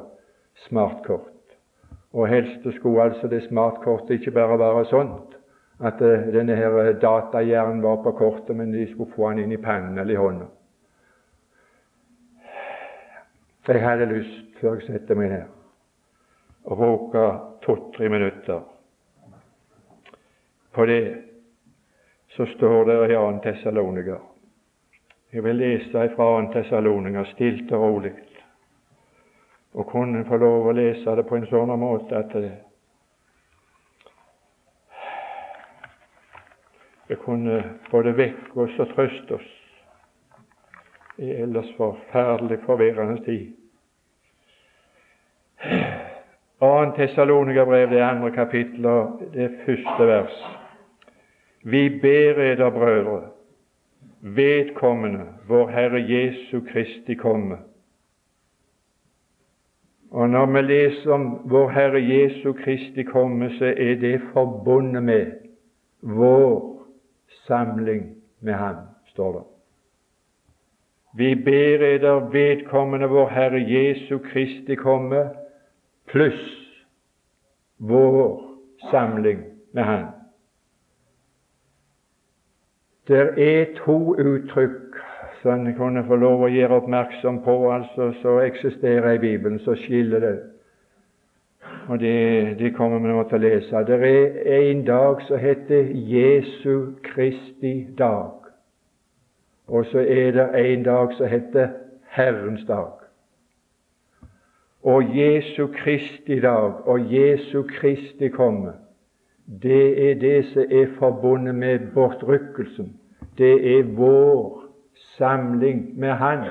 smartkort. 0.67 1.33
Og 2.13 2.27
helst 2.27 2.75
skulle 2.75 3.01
altså 3.01 3.27
det 3.27 3.43
smartkortet 3.43 4.09
ikke 4.09 4.31
bare 4.31 4.59
være 4.59 4.85
sånt 4.85 5.37
at 5.83 6.01
uh, 6.01 6.33
denne 6.33 6.55
her 6.55 6.93
datahjernen 7.01 7.83
var 7.83 8.03
på 8.03 8.11
kortet, 8.11 8.55
men 8.55 8.73
de 8.73 8.91
skulle 8.91 9.11
få 9.15 9.29
den 9.29 9.39
inn 9.39 9.51
i 9.51 9.61
pannen 9.61 9.97
eller 9.97 10.13
i 10.13 10.17
hånda. 10.17 10.45
Jeg 13.67 13.83
hadde 13.83 14.05
lyst, 14.05 14.59
før 14.61 14.73
jeg 14.73 14.83
setter 14.87 15.17
meg 15.19 15.27
ned, 15.27 15.47
å 16.63 16.75
bruke 16.79 17.23
to-tre 17.65 18.07
minutter 18.07 18.61
på 20.71 20.85
det 20.87 21.01
så 22.35 22.45
står 22.45 22.85
det 22.85 22.95
i 23.09 23.15
2. 23.15 23.25
Tessaloniker. 23.43 24.21
Jeg 25.33 25.43
vil 25.43 25.59
lese 25.59 26.05
fra 26.15 26.29
2. 26.37 26.53
Tessaloniker 26.53 27.27
stilt 27.33 27.71
og 27.75 27.83
rolig, 27.83 28.13
og 29.73 29.91
kunne 29.91 30.23
få 30.29 30.39
lov 30.39 30.71
å 30.71 30.77
lese 30.77 31.17
det 31.19 31.27
på 31.27 31.35
en 31.35 31.51
sånn 31.51 31.75
måte 31.81 32.23
at 32.23 32.31
det, 32.39 32.53
det 37.11 37.19
kunne 37.25 37.63
både 37.91 38.15
vekke 38.15 38.63
oss 38.63 38.79
og 38.79 38.95
trøste 38.95 39.41
oss 39.41 39.56
i 41.17 41.29
ellers 41.31 41.73
forferdelig 41.77 42.59
forvirrende 42.65 43.23
tid. 43.25 43.53
Annet 46.61 46.95
Tessalonika-brev, 46.95 47.89
det 47.89 48.01
andre 48.01 48.31
kapittelet, 48.31 49.07
det 49.33 49.51
første 49.65 50.07
vers. 50.07 50.37
Vi 51.63 51.99
ber 52.01 52.41
eder, 52.41 52.69
brødre, 52.69 53.21
vedkommende 54.21 55.25
vår 55.47 55.67
Herre 55.69 56.01
Jesu 56.09 56.61
Kristi 56.71 57.13
komme. 57.13 57.57
Og 60.11 60.29
når 60.29 60.45
vi 60.45 60.61
leser 60.61 61.11
om 61.11 61.41
vår 61.45 61.69
Herre 61.69 62.01
Jesu 62.01 62.53
Kristi 62.53 63.03
komme, 63.03 63.49
så 63.57 63.65
er 63.65 63.95
det 63.95 64.21
forbundet 64.33 65.03
med 65.03 65.31
vår 66.01 66.81
samling 67.47 68.15
med 68.39 68.53
Ham, 68.53 68.75
står 69.05 69.31
det. 69.31 69.56
Vi 71.17 71.35
ber 71.35 71.81
eder 71.81 72.29
vedkommende 72.31 73.07
vår 73.09 73.29
Herre 73.33 73.59
Jesu 73.59 74.19
Kristi 74.19 74.75
komme 74.75 75.23
pluss 76.11 76.43
vår 77.77 78.41
samling 78.91 79.39
med 79.73 79.83
Han. 79.83 80.05
Det 83.07 83.23
er 83.37 83.65
to 83.85 84.15
uttrykk 84.19 84.99
som 85.41 85.65
en 85.65 85.75
kunne 85.77 86.03
få 86.05 86.15
lov 86.21 86.43
å 86.45 86.51
gjøre 86.51 86.81
oppmerksom 86.81 87.41
på, 87.45 87.55
altså 87.71 88.11
som 88.21 88.41
eksisterer 88.43 89.15
i 89.15 89.21
Bibelen, 89.21 89.59
så 89.59 89.75
skiller 89.75 90.19
det. 90.19 90.35
Og 91.87 91.99
det, 91.99 92.59
det 92.59 92.75
kommer 92.75 92.99
vi 92.99 93.13
nå 93.13 93.23
til 93.29 93.39
å 93.39 93.45
lese. 93.45 93.85
Det 93.87 93.99
er 94.03 94.67
en 94.71 94.83
dag 94.85 95.21
som 95.27 95.39
heter 95.39 95.93
Jesu 95.93 96.99
Kristi 97.05 97.87
dag. 97.97 98.46
Og 99.67 99.85
så 99.85 99.99
er 99.99 100.31
det 100.31 100.71
en 100.73 100.83
dag 100.83 101.13
som 101.17 101.27
heter 101.27 101.67
Herrens 102.09 102.65
dag 102.67 102.97
og 104.87 105.17
Jesu 105.17 105.67
Kristi 105.67 106.39
dag 106.39 106.87
og 106.87 107.13
Jesu 107.13 107.63
Kristi 107.63 108.27
komme, 108.27 108.71
det 109.61 110.11
er 110.11 110.15
det 110.19 110.45
som 110.45 110.61
er 110.71 110.85
forbundet 110.99 111.55
med 111.55 111.79
bortrykkelsen. 111.93 112.93
Det 113.37 113.77
er 113.77 113.83
vår 113.83 114.63
samling 115.17 115.99
med 115.99 116.09
Han 116.09 116.45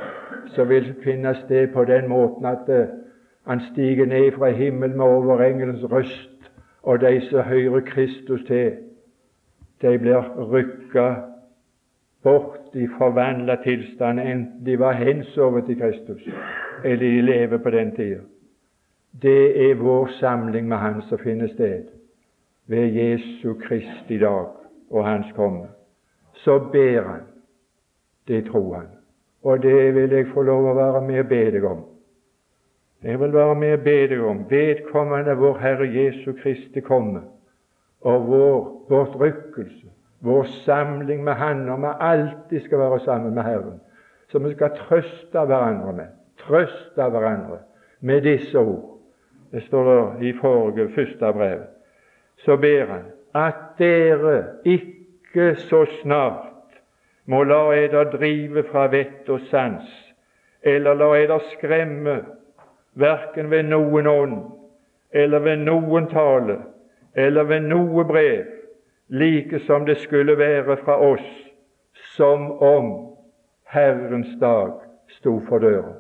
som 0.46 0.68
vil 0.68 0.94
finne 1.04 1.34
sted 1.34 1.68
på 1.72 1.84
den 1.84 2.08
måten 2.08 2.46
at 2.46 2.68
uh, 2.68 2.86
han 3.46 3.60
stiger 3.72 4.06
ned 4.06 4.32
fra 4.32 4.50
himmelen 4.50 4.96
med 4.96 5.04
overengelens 5.04 5.92
røst, 5.92 6.50
og 6.82 7.00
de 7.00 7.20
som 7.20 7.40
hører 7.40 7.80
Kristus 7.80 8.44
til, 8.44 8.72
de 9.82 9.98
blir 9.98 10.50
rykka 10.52 11.14
bort 12.26 12.74
i 12.74 12.88
forvandla 12.98 13.56
tilstand, 13.62 14.20
enten 14.20 14.64
de 14.66 14.78
var 14.78 14.98
hensovet 14.98 15.66
til 15.66 15.78
Kristus 15.80 16.26
eller 16.84 16.96
de 16.96 17.22
lever 17.22 17.58
på 17.58 17.70
den 17.70 17.94
tida. 17.96 18.20
Det 19.22 19.70
er 19.70 19.74
vår 19.74 20.06
samling 20.20 20.68
med 20.68 20.76
Han 20.76 21.02
som 21.08 21.18
finner 21.18 21.48
sted 21.48 21.84
ved 22.66 22.86
Jesu 22.92 23.54
Kristi 23.54 24.18
dag 24.18 24.46
og 24.90 25.06
Hans 25.06 25.26
komme. 25.36 25.66
Så 26.32 26.58
ber 26.72 27.02
Han, 27.02 27.22
det 28.28 28.44
tror 28.44 28.74
Han, 28.74 28.86
Og 29.42 29.62
det 29.62 29.94
vil 29.94 30.10
jeg 30.10 30.26
få 30.34 30.42
lov 30.42 30.66
å 30.70 30.74
være 30.74 31.00
med 31.06 31.20
og 31.20 31.28
be 31.28 31.50
deg 31.50 31.64
om. 31.64 31.84
Jeg 33.02 33.20
vil 33.20 33.32
være 33.32 33.54
med 33.54 33.72
og 33.72 33.84
be 33.84 33.98
deg 34.08 34.20
om 34.20 34.44
vedkommende 34.50 35.36
vår 35.36 35.58
Herre 35.58 35.86
Jesu 35.86 36.32
Kristi 36.42 36.80
komme, 36.80 37.20
og 38.00 38.26
vår 38.26 38.86
bortrykkelse, 38.88 39.86
vår 40.26 40.44
samling 40.64 41.24
med 41.24 41.34
Han, 41.34 41.68
og 41.68 41.80
vi 41.82 41.92
alltid 42.00 42.60
skal 42.64 42.78
være 42.78 43.00
sammen 43.00 43.34
med 43.34 43.42
Herren, 43.42 43.80
så 44.28 44.38
vi 44.38 44.54
skal 44.54 44.70
trøste 44.76 45.44
hverandre 45.46 45.92
med, 45.92 46.06
trøste 46.38 47.02
hverandre 47.10 47.58
med 48.00 48.22
disse 48.22 48.58
ord. 48.58 48.98
Det 49.52 49.62
står 49.62 49.84
der 49.84 50.22
i 50.22 50.32
forrige 50.40 50.88
første 50.94 51.32
brev. 51.32 51.60
Så 52.36 52.56
ber 52.56 52.86
han 52.86 53.04
at 53.34 53.78
dere 53.78 54.44
ikke 54.64 55.54
så 55.56 55.84
snart 56.02 56.52
må 57.26 57.42
la 57.44 57.62
eder 57.74 58.10
drive 58.10 58.62
fra 58.70 58.86
vett 58.90 59.28
og 59.28 59.40
sans, 59.50 59.86
eller 60.62 60.94
la 60.94 61.12
eder 61.18 61.42
skremme, 61.52 62.16
verken 62.94 63.50
ved 63.50 63.62
noen 63.70 64.06
ånd, 64.06 64.36
eller 65.12 65.38
ved 65.38 65.56
noen 65.56 66.06
tale, 66.10 66.58
eller 67.14 67.44
ved 67.44 67.60
noe 67.60 68.04
brev, 68.04 68.55
like 69.08 69.58
som 69.66 69.86
det 69.86 69.96
skulle 69.96 70.38
være 70.38 70.76
fra 70.76 71.00
oss, 71.00 71.52
som 72.16 72.62
om 72.62 73.16
Herrens 73.64 74.40
dag 74.40 74.72
sto 75.08 75.40
for 75.48 75.58
døra. 75.58 75.94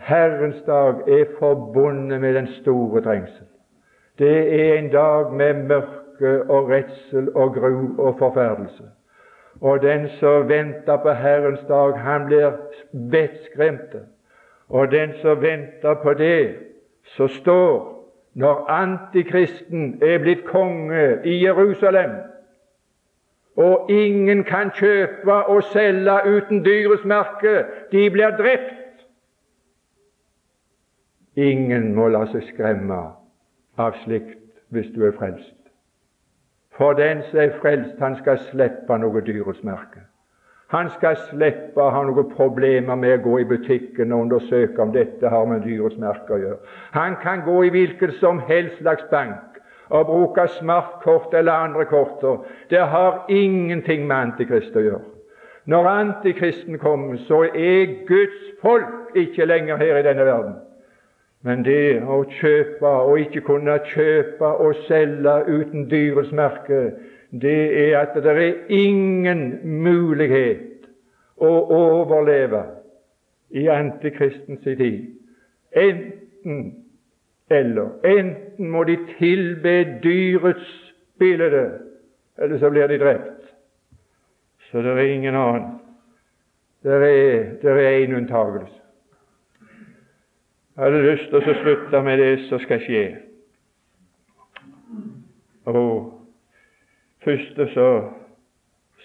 Herrens 0.00 0.62
dag 0.66 0.94
er 1.08 1.24
forbundet 1.38 2.20
med 2.20 2.34
den 2.34 2.46
store 2.46 3.00
trengsel. 3.00 3.46
Det 4.18 4.60
er 4.60 4.78
en 4.78 4.90
dag 4.90 5.32
med 5.32 5.54
mørke 5.54 6.50
og 6.50 6.68
redsel 6.70 7.36
og 7.36 7.54
gru 7.54 7.98
og 7.98 8.18
forferdelse. 8.18 8.84
Og 9.60 9.82
den 9.82 10.08
som 10.08 10.48
venter 10.48 10.96
på 10.96 11.10
Herrens 11.10 11.64
dag, 11.68 11.98
han 11.98 12.26
blir 12.26 12.50
vettskremt. 12.92 13.96
Og 14.68 14.90
den 14.90 15.12
som 15.22 15.42
venter 15.42 15.94
på 15.94 16.14
det, 16.14 16.54
som 17.04 17.28
står 17.28 18.01
når 18.34 18.66
antikristen 18.70 20.02
er 20.02 20.18
blitt 20.18 20.44
konge 20.44 21.20
i 21.24 21.44
Jerusalem, 21.44 22.10
og 23.56 23.90
ingen 23.90 24.44
kan 24.44 24.70
kjøpe 24.70 25.34
og 25.34 25.62
selge 25.62 26.14
uten 26.36 26.64
dyrets 26.64 27.04
merke, 27.04 27.64
de 27.92 28.10
blir 28.10 28.30
drept. 28.38 29.04
Ingen 31.36 31.94
må 31.94 32.08
la 32.08 32.24
seg 32.32 32.46
skremme 32.48 33.02
av 33.80 33.98
slikt 34.04 34.38
hvis 34.72 34.88
du 34.94 35.04
er 35.04 35.12
frelst. 35.16 35.56
For 36.76 36.96
den 36.96 37.20
som 37.28 37.40
er 37.40 37.52
frelst, 37.60 37.98
han 38.00 38.16
skal 38.16 38.40
slippe 38.48 38.96
noe 38.98 39.20
dyrets 39.24 39.60
merke. 39.64 40.06
Han 40.72 40.88
skal 40.90 41.18
slippe 41.28 41.80
å 41.84 41.90
ha 41.92 42.00
noen 42.08 42.30
problemer 42.32 42.96
med 42.96 43.18
å 43.18 43.22
gå 43.26 43.38
i 43.42 43.48
butikken 43.48 44.12
og 44.12 44.26
undersøke 44.26 44.80
om 44.80 44.92
dette 44.94 45.28
har 45.28 45.44
med 45.46 45.66
dyrets 45.66 45.98
merke 46.00 46.32
å 46.32 46.40
gjøre. 46.40 46.60
Han 46.96 47.16
kan 47.20 47.44
gå 47.44 47.58
i 47.66 47.72
hvilken 47.74 48.14
som 48.20 48.40
helst 48.48 48.80
slags 48.80 49.04
bank 49.10 49.60
og 49.92 50.06
bruke 50.08 50.46
smartkort 50.48 51.34
eller 51.36 51.52
andre 51.52 51.84
korter. 51.84 52.40
Det 52.70 52.80
har 52.94 53.26
ingenting 53.28 54.06
med 54.06 54.16
Antikrist 54.16 54.76
å 54.76 54.84
gjøre. 54.86 55.04
Når 55.68 55.88
Antikristen 55.88 56.78
kommer, 56.80 57.20
så 57.28 57.44
er 57.44 57.92
Guds 58.08 58.40
folk 58.62 59.12
ikke 59.14 59.44
lenger 59.46 59.76
her 59.76 60.00
i 60.00 60.06
denne 60.08 60.24
verden. 60.26 60.54
Men 61.44 61.64
det 61.66 62.00
å 62.06 62.22
kjøpe 62.40 62.88
og 62.88 63.18
ikke 63.20 63.44
kunne 63.46 63.76
kjøpe 63.92 64.56
og 64.62 64.78
selge 64.88 65.36
uten 65.48 65.88
dyrets 65.90 66.32
merke, 66.32 66.92
det 67.32 67.88
er 67.88 67.98
at 67.98 68.14
det 68.24 68.32
er 68.32 68.54
ingen 68.68 69.60
mulighet 69.64 70.88
å 71.40 71.50
overleve 71.72 72.62
i 73.50 73.66
antikristens 73.72 74.60
tid. 74.64 75.06
Enten 75.72 76.82
eller. 77.52 77.88
Enten 78.04 78.70
må 78.70 78.84
de 78.84 78.96
tilbe 79.18 80.00
dyrets 80.02 80.92
bilde, 81.18 81.70
eller 82.38 82.58
så 82.58 82.70
blir 82.70 82.86
de 82.86 82.98
drept. 82.98 83.42
Så 84.70 84.82
det 84.82 84.92
er 84.92 85.14
ingen 85.14 85.34
annen. 85.34 85.78
Det 86.82 87.70
er 87.70 88.04
én 88.04 88.16
unntagelse. 88.16 88.78
Jeg 90.76 90.84
hadde 90.84 91.02
lyst 91.04 91.28
til 91.28 91.36
å 91.36 91.54
slutte 91.60 92.00
med 92.02 92.18
det 92.18 92.30
som 92.48 92.60
skal 92.62 92.80
skje. 92.80 93.02
Og 95.68 96.21
første 97.24 97.68
så, 97.74 97.88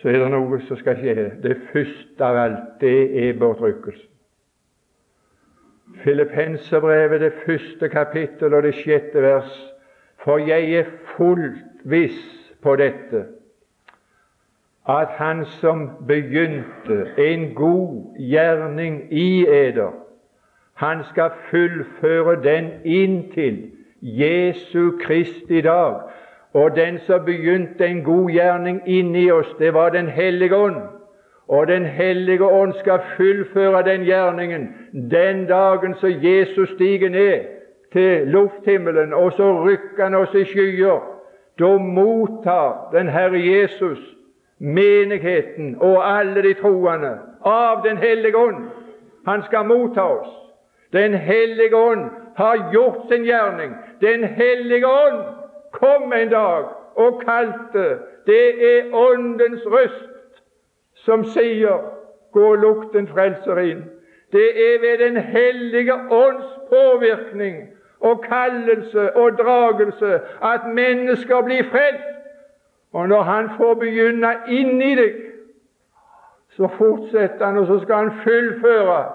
så 0.02 0.10
er 0.10 0.20
det 0.24 0.30
noe 0.32 0.60
som 0.68 0.78
skal 0.78 1.00
skje. 1.00 1.16
Det 1.44 1.58
første 1.72 2.26
av 2.26 2.38
alt, 2.44 2.70
det 2.82 3.28
er 3.28 3.40
bortrykkelsen. 3.40 4.14
Filippenserbrevet, 6.04 7.22
det 7.22 7.34
første 7.46 7.90
kapittel 7.90 8.54
og 8.54 8.64
det 8.64 8.76
sjette 8.76 9.22
vers. 9.24 9.54
For 10.24 10.42
jeg 10.44 10.74
er 10.74 10.90
fullt 11.16 11.86
viss 11.88 12.54
på 12.62 12.76
dette, 12.76 13.26
at 14.88 15.08
Han 15.20 15.46
som 15.46 15.90
begynte 16.08 17.08
en 17.18 17.54
god 17.56 18.20
gjerning 18.20 19.08
i 19.12 19.46
eder, 19.48 19.92
han 20.78 21.04
skal 21.04 21.32
fullføre 21.50 22.44
den 22.44 22.70
inntil 22.86 23.72
Jesu 24.02 24.92
Kristi 25.02 25.62
dag. 25.62 25.96
Og 26.58 26.76
den 26.76 27.00
som 27.00 27.26
begynte 27.26 27.86
en 27.86 28.04
god 28.04 28.30
gjerning 28.32 28.82
inni 28.86 29.32
oss, 29.32 29.56
det 29.60 29.74
var 29.74 29.90
Den 29.90 30.08
hellige 30.08 30.56
ånd. 30.56 30.82
Og 31.48 31.68
Den 31.68 31.86
hellige 31.86 32.44
ånd 32.44 32.74
skal 32.74 33.00
fullføre 33.18 33.84
den 33.84 34.02
gjerningen 34.02 34.68
den 35.12 35.46
dagen 35.46 35.96
så 35.96 36.08
Jesus 36.08 36.70
stiger 36.70 37.10
ned 37.10 37.40
til 37.94 38.28
lufthimmelen, 38.28 39.14
og 39.14 39.34
så 39.34 39.66
rykker 39.66 40.04
han 40.04 40.16
oss 40.16 40.34
i 40.34 40.44
skyer. 40.46 41.00
Da 41.60 41.78
mottar 41.78 42.90
den 42.94 43.08
Herre 43.08 43.40
Jesus 43.40 44.00
menigheten 44.60 45.76
og 45.80 46.20
alle 46.20 46.42
de 46.42 46.54
troende 46.54 47.18
av 47.46 47.84
Den 47.84 47.98
hellige 47.98 48.38
ånd. 48.38 48.66
Han 49.28 49.44
skal 49.44 49.66
motta 49.66 50.02
oss. 50.02 50.30
Den 50.94 51.14
hellige 51.14 51.76
ånd 51.76 52.10
har 52.36 52.70
gjort 52.74 52.98
sin 53.12 53.24
gjerning. 53.24 53.76
Den 54.02 54.24
hellige 54.24 54.88
ånd 54.88 55.24
kom 55.80 56.14
en 56.14 56.30
dag 56.30 56.66
og 56.96 57.22
kalte. 57.26 58.00
Det 58.26 58.78
er 58.78 58.94
Åndens 58.94 59.66
røst 59.66 60.44
som 60.94 61.24
sier 61.24 61.94
'Gå 62.32 62.52
og 62.52 62.58
lukt 62.58 62.96
en 62.96 63.08
frelser 63.08 63.58
inn'. 63.58 63.90
Det 64.32 64.74
er 64.74 64.80
ved 64.80 64.98
Den 65.06 65.18
hellige 65.18 65.94
ånds 66.12 66.46
påvirkning 66.70 67.56
og 68.00 68.22
kallelse 68.22 69.16
og 69.16 69.32
dragelse 69.32 70.20
at 70.44 70.62
mennesker 70.74 71.42
blir 71.42 71.64
frelst. 71.72 72.18
Og 72.94 73.10
når 73.10 73.22
Han 73.22 73.50
får 73.58 73.74
begynne 73.74 74.34
inni 74.48 74.96
deg, 74.96 75.14
så 76.50 76.68
fortsetter 76.78 77.46
Han, 77.46 77.58
og 77.58 77.68
så 77.68 77.80
skal 77.80 77.96
Han 77.96 78.12
fullføre 78.24 79.06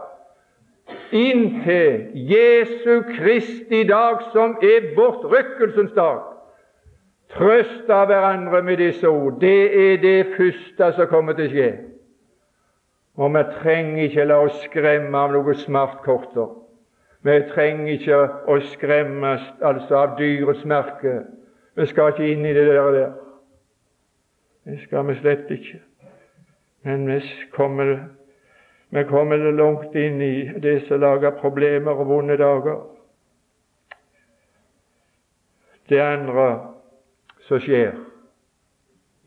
inntil 1.12 2.06
Jesu 2.14 3.02
Kristi 3.02 3.82
dag, 3.88 4.16
som 4.32 4.56
er 4.62 4.94
bortrykkelsens 4.96 5.92
dag. 5.92 6.31
Trøst 7.32 7.90
av 7.90 8.10
hverandre 8.10 8.62
med 8.62 8.76
disse 8.76 9.08
ord. 9.08 9.38
Det 9.40 9.72
er 9.72 10.00
det 10.02 10.34
første 10.36 10.92
som 10.96 11.08
kommer 11.08 11.36
til 11.38 11.48
å 11.48 11.52
skje. 11.52 11.70
Og 13.16 13.32
vi 13.32 13.42
trenger 13.60 14.02
ikke 14.06 14.26
la 14.28 14.40
oss 14.46 14.58
skremme 14.66 15.18
av 15.18 15.32
noen 15.32 15.58
smartkorter. 15.64 16.50
Vi 17.22 17.36
trenger 17.52 17.92
ikke 17.94 18.18
å 18.50 18.58
skremmes 18.72 19.44
altså 19.62 20.00
av 20.00 20.16
dyrets 20.18 20.64
merke. 20.68 21.20
Vi 21.78 21.86
skal 21.88 22.12
ikke 22.12 22.28
inn 22.32 22.44
i 22.44 22.54
det 22.56 22.66
der. 22.68 22.92
der. 22.92 23.12
Det 24.64 24.80
skal 24.84 25.06
vi 25.08 25.14
slett 25.20 25.50
ikke. 25.50 25.80
Men 26.84 27.06
vi 27.06 27.20
kommer 27.54 28.08
vi 28.92 29.04
kommer 29.04 29.52
langt 29.52 29.94
inn 29.94 30.20
i 30.20 30.50
det 30.60 30.82
som 30.84 31.00
lager 31.00 31.30
problemer 31.40 31.96
og 31.96 32.10
vonde 32.10 32.36
dager. 32.36 32.82
Det 35.88 36.00
andre 36.00 36.71
som 37.48 37.60
skjer 37.60 37.96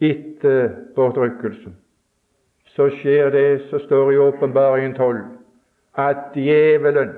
etter 0.03 0.70
bortrykkelsen, 0.95 1.76
så 2.76 2.89
skjer 2.99 3.32
det 3.32 3.47
som 3.70 3.80
står 3.80 4.11
i 4.13 4.18
Åpenbaringen 4.18 4.95
12, 4.95 5.22
at 5.95 6.36
djevelen 6.36 7.13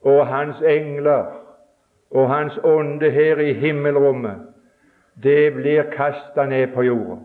og 0.00 0.26
hans 0.26 0.62
engler 0.64 1.36
og 2.10 2.28
hans 2.28 2.56
ånde 2.64 3.10
her 3.10 3.38
i 3.38 3.52
himmelrommet, 3.52 4.46
det 5.22 5.52
blir 5.54 5.90
kasta 5.92 6.46
ned 6.46 6.72
på 6.74 6.82
jorda. 6.82 7.20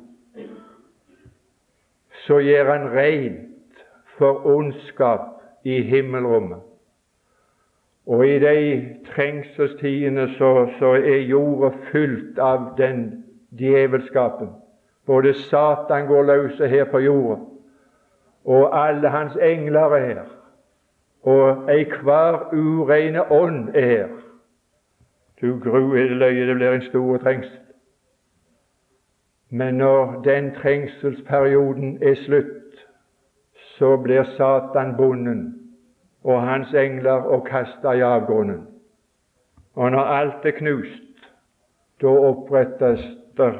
Så 2.26 2.40
gjør 2.44 2.72
han 2.72 2.90
rein 2.92 3.36
for 4.18 4.46
ondskap 4.46 5.42
i 5.64 5.82
himmelrommet. 5.82 6.60
Og 8.06 8.28
i 8.28 8.40
de 8.40 8.96
trengselstidene 9.16 10.30
så, 10.38 10.68
så 10.80 10.86
er 10.86 11.26
jorda 11.26 11.72
fylt 11.92 12.40
av 12.40 12.76
den 12.78 13.24
djevelskapen. 13.58 14.50
Både 15.06 15.34
Satan 15.34 16.08
går 16.08 16.24
løs 16.24 16.58
her 16.58 16.86
på 16.92 17.00
jorda, 17.00 17.42
og 18.46 18.88
alle 18.88 19.10
hans 19.10 19.36
engler 19.42 19.96
er 19.98 20.06
her, 20.06 20.26
og 21.24 21.70
ei 21.70 21.86
hver 21.86 22.54
ureine 22.54 23.32
ånd 23.32 23.70
er 23.76 23.86
her. 23.86 24.10
Du 25.42 25.60
gru 25.60 25.94
er 25.94 26.08
det 26.10 26.18
løye, 26.18 26.48
det 26.48 26.56
blir 26.56 26.74
en 26.74 26.82
stor 26.82 27.18
trengsel. 27.18 27.60
Men 29.50 29.74
når 29.74 30.22
den 30.22 30.54
trengselsperioden 30.56 32.04
er 32.04 32.16
slutt, 32.16 32.86
så 33.54 33.98
blir 33.98 34.24
Satan 34.24 34.98
bonden 34.98 35.65
og 36.26 36.42
hans 36.42 36.74
engler 36.74 37.12
og 37.30 37.46
kasta 37.46 37.94
i 37.94 38.02
avgrunnen. 38.02 38.68
Og 39.76 39.92
når 39.92 40.00
alt 40.00 40.46
er 40.46 40.58
knust, 40.58 41.30
da 42.02 42.08
opprettes 42.08 43.02
det 43.38 43.54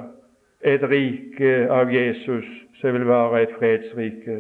et 0.66 0.84
rike 0.90 1.52
av 1.70 1.94
Jesus 1.94 2.48
som 2.80 2.96
vil 2.96 3.06
være 3.08 3.44
et 3.44 3.54
fredsrike, 3.60 4.40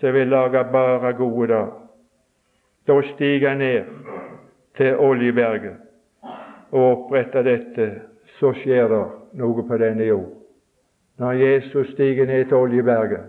som 0.00 0.14
vil 0.14 0.32
lage 0.32 0.64
bare 0.72 1.12
gode 1.12 1.48
dager. 1.52 1.76
Da 2.88 3.00
stiger 3.14 3.48
han 3.48 3.58
ned 3.58 3.84
til 4.76 4.96
Oljeberget 4.96 5.76
og 6.72 6.84
oppretter 6.90 7.42
dette, 7.42 7.90
så 8.38 8.54
skjer 8.62 8.88
det 8.88 9.04
noe 9.36 9.66
på 9.68 9.78
denne 9.78 10.06
jord. 10.06 10.30
Når 11.18 11.32
Jesus 11.32 11.92
stiger 11.92 12.26
ned 12.26 12.44
til 12.44 12.56
Oljeberget, 12.56 13.26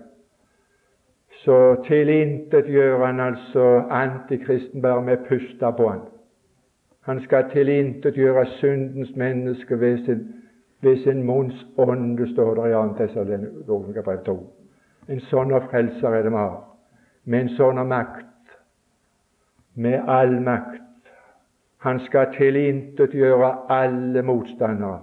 så 1.46 1.76
tilintetgjør 1.88 3.06
han 3.06 3.20
altså 3.20 3.66
antikristen 3.90 4.82
bare 4.82 5.02
med 5.02 5.18
å 5.18 5.28
puste 5.30 5.72
på 5.78 5.88
han. 5.90 6.04
Han 7.10 7.22
skal 7.26 7.50
tilintetgjøre 7.50 8.46
syndens 8.60 9.16
menneske 9.18 9.80
ved 9.80 10.04
sin, 10.06 10.28
ved 10.82 11.02
sin 11.04 11.24
munns 11.26 11.66
ånde, 11.78 12.28
står 12.34 12.54
det 12.60 12.68
i 12.70 12.74
2. 12.74 12.84
Tessalonikerbrev 13.00 14.22
2. 14.26 14.38
En 15.10 15.24
sånn 15.32 15.56
frelser 15.72 16.14
er 16.14 16.28
det 16.28 16.36
vi 16.36 16.38
har, 16.38 16.60
med 17.26 17.48
en 17.48 17.52
sånn 17.58 17.82
makt, 17.90 18.56
med 19.76 20.06
all 20.08 20.38
makt. 20.46 20.78
Han 21.82 22.00
skal 22.06 22.30
tilintetgjøre 22.38 23.52
alle 23.74 24.22
motstandere. 24.22 25.00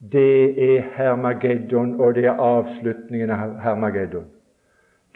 Det 0.00 0.56
er 0.56 0.86
Hermageddon, 0.96 1.98
og 2.00 2.14
det 2.16 2.24
er 2.24 2.40
avslutningen 2.40 3.30
av 3.30 3.58
Hermageddon. 3.60 4.30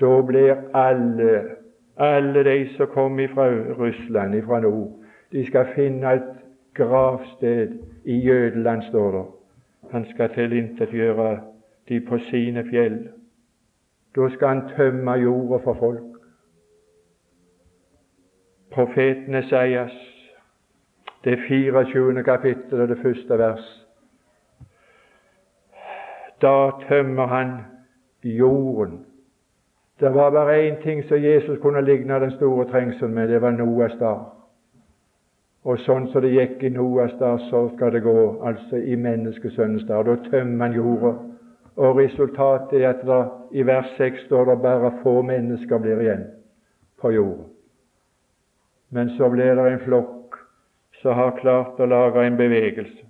Da 0.01 0.21
blir 0.21 0.57
alle, 0.75 1.57
alle 1.97 2.45
de 2.45 2.69
som 2.77 2.87
kommer 2.87 3.29
fra 3.29 3.49
Russland, 3.79 4.43
fra 4.43 4.61
nord, 4.61 5.05
de 5.33 5.47
skal 5.47 5.67
finne 5.75 6.13
et 6.13 6.33
gravsted 6.75 7.79
i 8.05 8.19
Jødeland, 8.19 8.83
står 8.83 9.11
det. 9.13 9.25
Han 9.91 10.05
skal 10.11 10.35
tilintetgjøre 10.35 11.41
de 11.89 12.01
på 12.01 12.19
sine 12.19 12.65
fjell. 12.71 13.09
Da 14.17 14.29
skal 14.29 14.49
han 14.49 14.69
tømme 14.77 15.13
jorda 15.13 15.65
for 15.65 15.75
folk. 15.75 16.11
Profeten 18.71 19.35
Esaias, 19.35 19.95
det 21.25 21.39
24. 21.49 22.23
kapittel 22.25 22.81
og 22.81 22.89
det 22.89 22.99
første 22.99 23.39
vers. 23.39 23.87
Da 26.43 26.71
tømmer 26.89 27.27
han 27.27 27.59
jorden 28.23 29.05
det 30.01 30.15
var 30.15 30.31
bare 30.31 30.69
én 30.69 30.83
ting 30.83 31.03
som 31.03 31.23
Jesus 31.23 31.59
kunne 31.63 31.81
ligne 31.81 32.21
den 32.21 32.31
store 32.31 32.65
trengselen 32.71 33.15
med, 33.15 33.29
det 33.29 33.43
var 33.43 33.51
Noas 33.51 33.93
dag. 34.01 34.25
Og 35.65 35.79
sånn 35.81 36.11
som 36.13 36.21
det 36.21 36.35
gikk 36.35 36.63
i 36.67 36.71
Noas 36.75 37.15
dag, 37.21 37.39
så 37.51 37.69
skal 37.75 37.93
det 37.95 38.03
gå 38.05 38.17
altså 38.45 38.77
i 38.77 38.97
menneskesønnens 39.01 39.87
dag. 39.89 40.05
Da 40.05 40.17
tømmer 40.29 40.57
man 40.57 40.77
jorda. 40.77 41.15
Og 41.77 41.97
resultatet 41.99 42.83
er 42.83 42.91
at 42.91 43.01
det, 43.07 43.23
i 43.53 43.63
vers 43.67 43.89
6 43.97 44.27
står 44.27 44.51
det 44.51 44.59
bare 44.63 44.93
få 45.03 45.23
mennesker 45.23 45.79
blir 45.79 46.03
igjen 46.03 46.27
på 47.01 47.15
jorda. 47.15 47.49
Men 48.91 49.11
så 49.17 49.31
blir 49.31 49.55
det 49.55 49.65
en 49.73 49.81
flokk 49.87 50.37
som 51.01 51.17
har 51.19 51.39
klart 51.41 51.81
å 51.81 51.89
lage 51.89 52.27
en 52.27 52.37
bevegelse. 52.37 53.09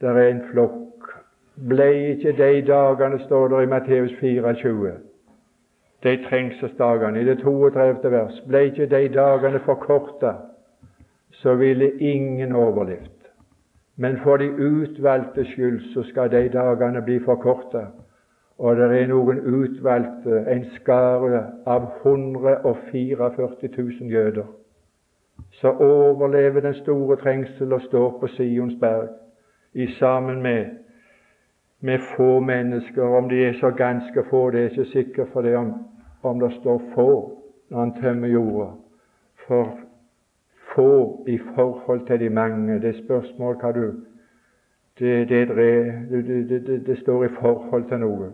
Det 0.00 0.08
er 0.08 0.24
en 0.24 0.42
flokk. 0.50 1.12
Ble 1.68 1.90
ikke 2.14 2.32
de 2.38 2.64
dagene, 2.66 3.20
står 3.26 3.48
det 3.52 3.62
i 3.62 3.70
Matteus 3.70 4.12
24, 4.20 4.96
de 6.02 6.16
trengselsdagene. 6.28 7.20
I 7.20 7.24
det 7.24 7.38
32. 7.42 8.10
vers 8.10 8.42
ble 8.48 8.64
ikke 8.70 8.86
de 8.86 9.08
dagene 9.14 9.60
forkorta, 9.64 10.32
så 11.30 11.54
ville 11.54 11.92
ingen 12.00 12.52
overlevd. 12.52 13.16
Men 13.96 14.18
for 14.22 14.36
de 14.36 14.50
utvalgte 14.50 15.44
skyld 15.44 15.92
så 15.94 16.02
skal 16.02 16.30
de 16.30 16.48
dagene 16.48 17.02
bli 17.02 17.20
forkorta. 17.24 17.86
Og 18.58 18.76
det 18.76 18.88
er 19.02 19.06
noen 19.08 19.38
utvalgte, 19.40 20.42
en 20.52 20.66
skare 20.74 21.46
av 21.66 21.86
144 22.04 23.30
000 23.78 24.10
jøder, 24.12 24.44
som 25.60 25.80
overlever 25.80 26.60
den 26.60 26.74
store 26.74 27.16
trengsel 27.16 27.72
og 27.72 27.80
står 27.88 28.18
på 28.20 28.28
Sions 28.36 28.76
berg 28.80 29.08
i 29.74 29.86
sammen 29.96 30.42
med 30.42 30.66
med 31.80 31.98
få 32.16 32.40
mennesker. 32.40 33.02
Om 33.02 33.28
de 33.28 33.44
er 33.44 33.52
så 33.52 33.70
ganske 33.70 34.24
få, 34.30 34.50
det 34.50 34.60
er 34.60 34.70
ikke 34.70 34.84
sikkert 34.84 35.28
for 35.32 35.42
det 35.42 35.56
om, 35.56 35.74
om 36.22 36.40
det 36.40 36.52
står 36.60 36.82
få 36.94 37.36
når 37.70 37.78
han 37.78 37.94
tømmer 38.02 38.28
jorda. 38.28 38.70
For 39.46 39.78
få 40.74 41.24
i 41.28 41.38
forhold 41.54 42.06
til 42.06 42.20
de 42.20 42.30
mange. 42.30 42.80
Det 42.80 42.88
er 42.88 43.02
spørsmål 43.04 43.56
hva 43.56 43.72
du 43.72 43.92
det, 44.98 45.28
det, 45.28 45.48
det, 46.66 46.86
det, 46.86 46.98
står 46.98 47.24
i 47.24 47.28
forhold 47.40 47.88
til 47.88 47.98
noe. 47.98 48.32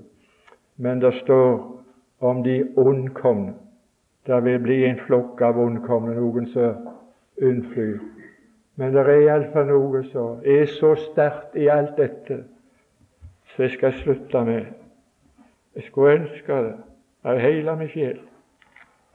Men 0.77 1.01
det 1.01 1.15
står 1.15 1.83
om 2.21 2.43
de 2.43 2.65
ondkomne. 2.77 3.55
Det 4.27 4.45
vil 4.45 4.59
bli 4.59 4.85
en 4.85 4.99
flokk 5.07 5.41
av 5.41 5.59
ondkomne, 5.63 6.17
noen 6.19 6.49
som 6.51 6.89
unnflyr. 7.43 8.01
Men 8.77 8.93
det 8.93 9.05
er 9.05 9.21
iallfall 9.21 9.69
noe 9.71 10.03
som 10.11 10.43
er 10.45 10.67
så 10.67 10.97
sterkt 10.99 11.55
i 11.55 11.69
alt 11.71 11.95
dette 11.97 12.43
så 13.57 13.63
jeg 13.63 13.71
skal 13.71 13.93
slutte 14.03 14.45
med 14.45 14.65
Jeg 15.75 15.83
skulle 15.83 16.13
ønske 16.13 16.53
det 16.53 16.77
av 17.25 17.39
hele 17.39 17.77
min 17.77 17.89
sjel 17.89 18.21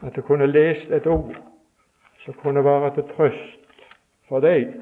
at 0.01 0.15
jeg 0.15 0.23
kunne 0.23 0.47
lest 0.49 0.91
et 0.91 1.07
ord 1.07 1.35
som 2.25 2.33
kunne 2.33 2.63
være 2.63 2.93
til 2.95 3.03
trøst 3.15 3.85
for 4.27 4.39
deg 4.39 4.73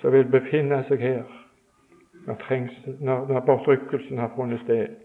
som 0.00 0.12
vil 0.12 0.30
befinne 0.30 0.82
seg 0.88 1.00
her 1.00 1.22
når, 2.26 2.34
trengsel, 2.42 2.96
når, 3.00 3.26
når 3.28 3.40
bortrykkelsen 3.40 4.18
har 4.18 4.32
funnet 4.36 4.60
sted. 4.60 4.96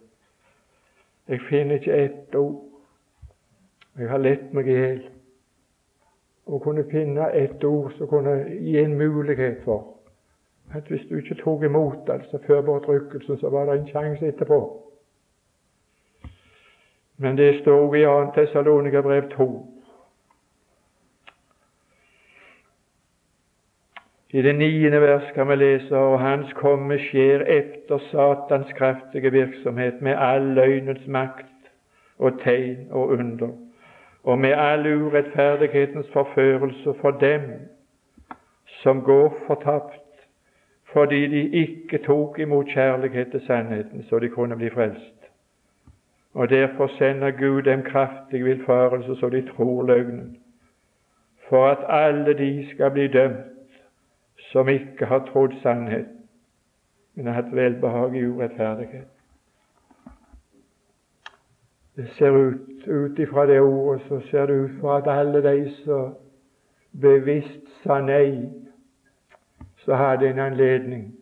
Jeg 1.27 1.41
finner 1.49 1.75
ikke 1.75 1.93
ett 1.93 2.35
ord. 2.35 2.63
Jeg 3.97 4.09
har 4.09 4.19
lett 4.19 4.53
meg 4.53 4.67
i 4.67 4.75
hjel 4.75 5.03
å 6.45 6.59
kunne 6.61 6.83
finne 6.91 7.29
ett 7.33 7.63
ord 7.63 7.93
som 7.97 8.09
kunne 8.11 8.35
gi 8.51 8.77
en 8.81 8.97
mulighet 8.99 9.63
for 9.63 9.94
at 10.73 10.83
hvis 10.83 11.05
du 11.09 11.15
ikke 11.15 11.35
tok 11.35 11.63
imot 11.63 12.09
altså 12.09 12.39
før 12.47 12.61
bortrykkelsen, 12.61 13.37
så 13.39 13.49
var 13.49 13.65
det 13.65 13.79
en 13.79 13.87
sjanse 13.87 14.27
etterpå. 14.27 14.81
Men 17.17 17.37
det 17.37 17.61
står 17.61 17.95
i 17.95 18.03
2. 18.03 18.31
Tessalonika-brev 18.35 19.29
2. 19.29 19.71
I 24.29 24.41
det 24.41 24.55
niende 24.55 25.01
vers 25.01 25.31
kan 25.35 25.47
vi 25.47 25.55
lese 25.55 25.97
og 25.97 26.19
Hans 26.19 26.53
komme 26.53 26.97
skjer 26.99 27.45
efter 27.47 27.97
Satans 28.11 28.73
kraftige 28.75 29.31
virksomhet 29.31 30.01
med 30.01 30.15
all 30.19 30.49
løgnens 30.57 31.07
makt 31.07 31.69
og 32.19 32.41
tegn 32.43 32.87
og 32.91 33.07
under, 33.07 33.49
og 34.23 34.39
med 34.39 34.51
all 34.51 34.87
urettferdighetens 34.93 36.11
forførelse 36.13 36.93
for 37.01 37.11
dem 37.11 37.41
som 38.65 39.01
går 39.01 39.37
fortapt 39.47 40.04
fordi 40.95 41.27
de 41.27 41.49
ikke 41.49 41.97
tok 41.97 42.39
imot 42.39 42.67
kjærlighet 42.67 43.31
til 43.31 43.41
sannheten, 43.41 44.03
så 44.03 44.19
de 44.19 44.29
kunne 44.29 44.55
bli 44.55 44.69
frelst. 44.69 45.29
Og 46.33 46.49
Derfor 46.49 46.87
sender 46.87 47.31
Gud 47.31 47.61
dem 47.61 47.83
kraftig 47.83 48.45
villfarelse, 48.45 49.15
så 49.15 49.29
de 49.29 49.47
tror 49.57 49.83
løgnen, 49.83 50.37
for 51.49 51.67
at 51.67 51.77
alle 51.89 52.37
de 52.37 52.67
skal 52.73 52.91
bli 52.91 53.07
dømt 53.07 53.35
som 54.37 54.69
ikke 54.69 55.05
har 55.05 55.25
trodd 55.31 55.51
sannhet, 55.61 56.05
men 57.15 57.25
har 57.25 57.33
hatt 57.33 57.55
velbehag 57.55 58.15
i 58.15 58.25
urettferdighet. 58.25 59.07
Det 61.95 62.09
ser 62.09 62.31
ut 62.31 62.87
ut 62.87 63.19
ifra 63.19 63.47
det 63.47 63.59
ordet 63.61 64.01
så 64.07 64.19
ser 64.29 64.45
det 64.45 64.53
ut 64.53 64.71
for 64.79 64.95
at 64.95 65.19
alle 65.19 65.43
de 65.43 65.71
som 65.71 66.15
bevisst 67.01 67.83
sa 67.83 67.99
nei 68.01 68.49
så 69.85 69.95
har 69.95 70.15
det 70.15 70.29
en 70.29 70.39
anledning, 70.39 71.15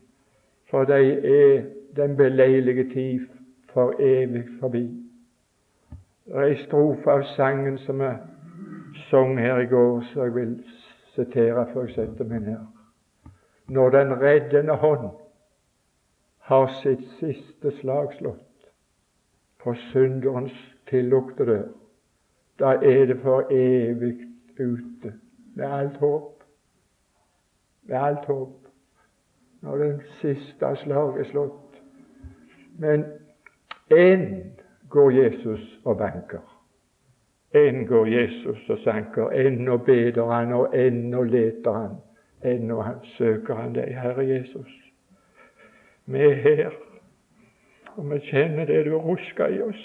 for 0.70 0.84
de 0.84 1.11
er 1.24 1.64
den 1.95 2.18
beleilige 2.18 2.93
tid 2.93 3.28
for 3.74 3.93
evig 3.99 4.43
forbi. 4.59 4.99
Det 6.26 6.36
er 6.36 6.43
en 6.43 6.57
strofe 6.57 7.11
av 7.11 7.24
sangen 7.36 7.78
som 7.78 8.01
jeg 8.01 8.18
sang 9.09 9.39
her 9.39 9.59
i 9.59 9.66
går, 9.66 10.01
så 10.14 10.24
jeg 10.24 10.36
vil 10.36 10.53
sitere 11.16 11.68
før 11.74 11.82
jeg 11.82 11.95
setter 11.95 12.26
meg 12.26 12.45
ned. 12.47 12.64
Når 13.68 13.89
den 13.89 14.14
reddende 14.22 14.76
hånd 14.80 15.09
har 16.47 16.72
sitt 16.82 17.03
siste 17.20 17.72
slag 17.82 18.16
slått, 18.18 18.70
for 19.64 19.76
synderens 19.91 20.55
tilluktede 20.89 21.51
dør, 21.51 21.68
da 22.59 22.76
er 22.80 23.05
det 23.05 23.20
for 23.24 23.51
evig 23.51 24.16
ute 24.59 25.14
med 25.55 25.66
alt 25.66 25.97
håp. 25.97 26.32
Med 27.86 27.97
alt 27.97 28.25
håp. 28.25 28.59
Når 29.61 29.77
den 29.77 30.01
siste 30.21 30.75
slag 30.84 31.19
er 31.19 31.29
slått. 31.31 31.81
Men 32.79 33.05
én 33.91 34.25
går 34.89 35.11
Jesus 35.11 35.79
og 35.86 35.97
banker. 35.97 36.43
Enn 37.53 37.86
går 37.86 38.07
Jesus 38.07 38.69
og 38.69 38.79
sanker. 38.84 39.29
Ennå 39.29 39.77
beder 39.77 40.25
han, 40.25 40.53
og 40.53 40.73
ennå 40.75 41.23
leter 41.23 41.71
han. 41.71 41.99
Ennå 42.43 42.84
søker 43.17 43.55
han 43.55 43.75
deg, 43.75 43.93
Herre 43.93 44.25
Jesus. 44.25 44.71
Vi 46.05 46.19
er 46.19 46.34
her, 46.34 46.71
og 47.95 48.09
vi 48.11 48.19
kjenner 48.19 48.65
det 48.65 48.86
du 48.86 48.97
rusker 48.97 49.47
i 49.47 49.61
oss. 49.61 49.84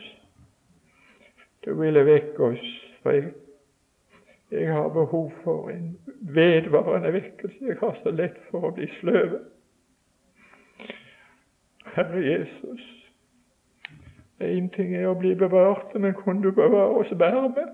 Du 1.65 1.75
ville 1.79 2.07
vekke 2.07 2.43
oss, 2.45 2.65
for 3.03 3.11
jeg, 3.15 3.31
jeg 4.51 4.73
har 4.73 4.89
behov 4.89 5.33
for 5.45 5.69
en 5.71 5.99
vedvarende 6.21 7.13
vekkelse. 7.13 7.57
Jeg 7.61 7.77
har 7.81 7.99
så 8.03 8.11
lett 8.11 8.39
for 8.51 8.69
å 8.69 8.73
bli 8.77 8.89
sløv. 9.01 9.39
Herre 11.95 12.23
Jesus, 12.23 12.85
én 14.41 14.69
ting 14.77 14.95
er 14.97 15.09
å 15.11 15.17
bli 15.19 15.35
bevart, 15.35 15.95
men 15.99 16.17
kunne 16.17 16.43
du 16.47 16.53
bevare 16.55 17.01
oss 17.03 17.13
varme? 17.21 17.67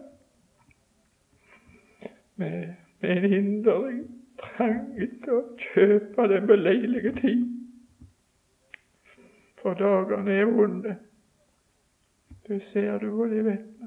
Med, 2.37 2.75
med 3.01 3.11
en 3.17 3.33
inderlig 3.33 4.07
trang 4.41 4.87
etter 4.99 5.37
å 5.37 5.43
kjøpe 5.71 6.31
den 6.33 6.49
beleilige 6.51 7.13
tid 7.21 7.45
for 9.65 9.79
dagene 9.79 10.33
er 10.33 10.45
vonde. 10.45 10.97
Det 12.49 12.63
ser 12.73 12.99
du, 12.99 13.23
og 13.23 13.31
det 13.31 13.45
vet 13.45 13.71
vi. 13.81 13.87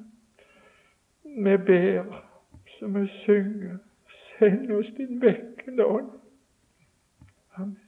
Vi 1.43 1.57
ber 1.67 2.26
som 2.79 3.01
vi 3.01 3.07
synger. 3.07 3.77
Send 4.39 4.71
oss 4.71 4.87
din 4.97 5.21
vekkende 5.21 5.85
ånd. 5.85 6.11
Amen. 7.55 7.86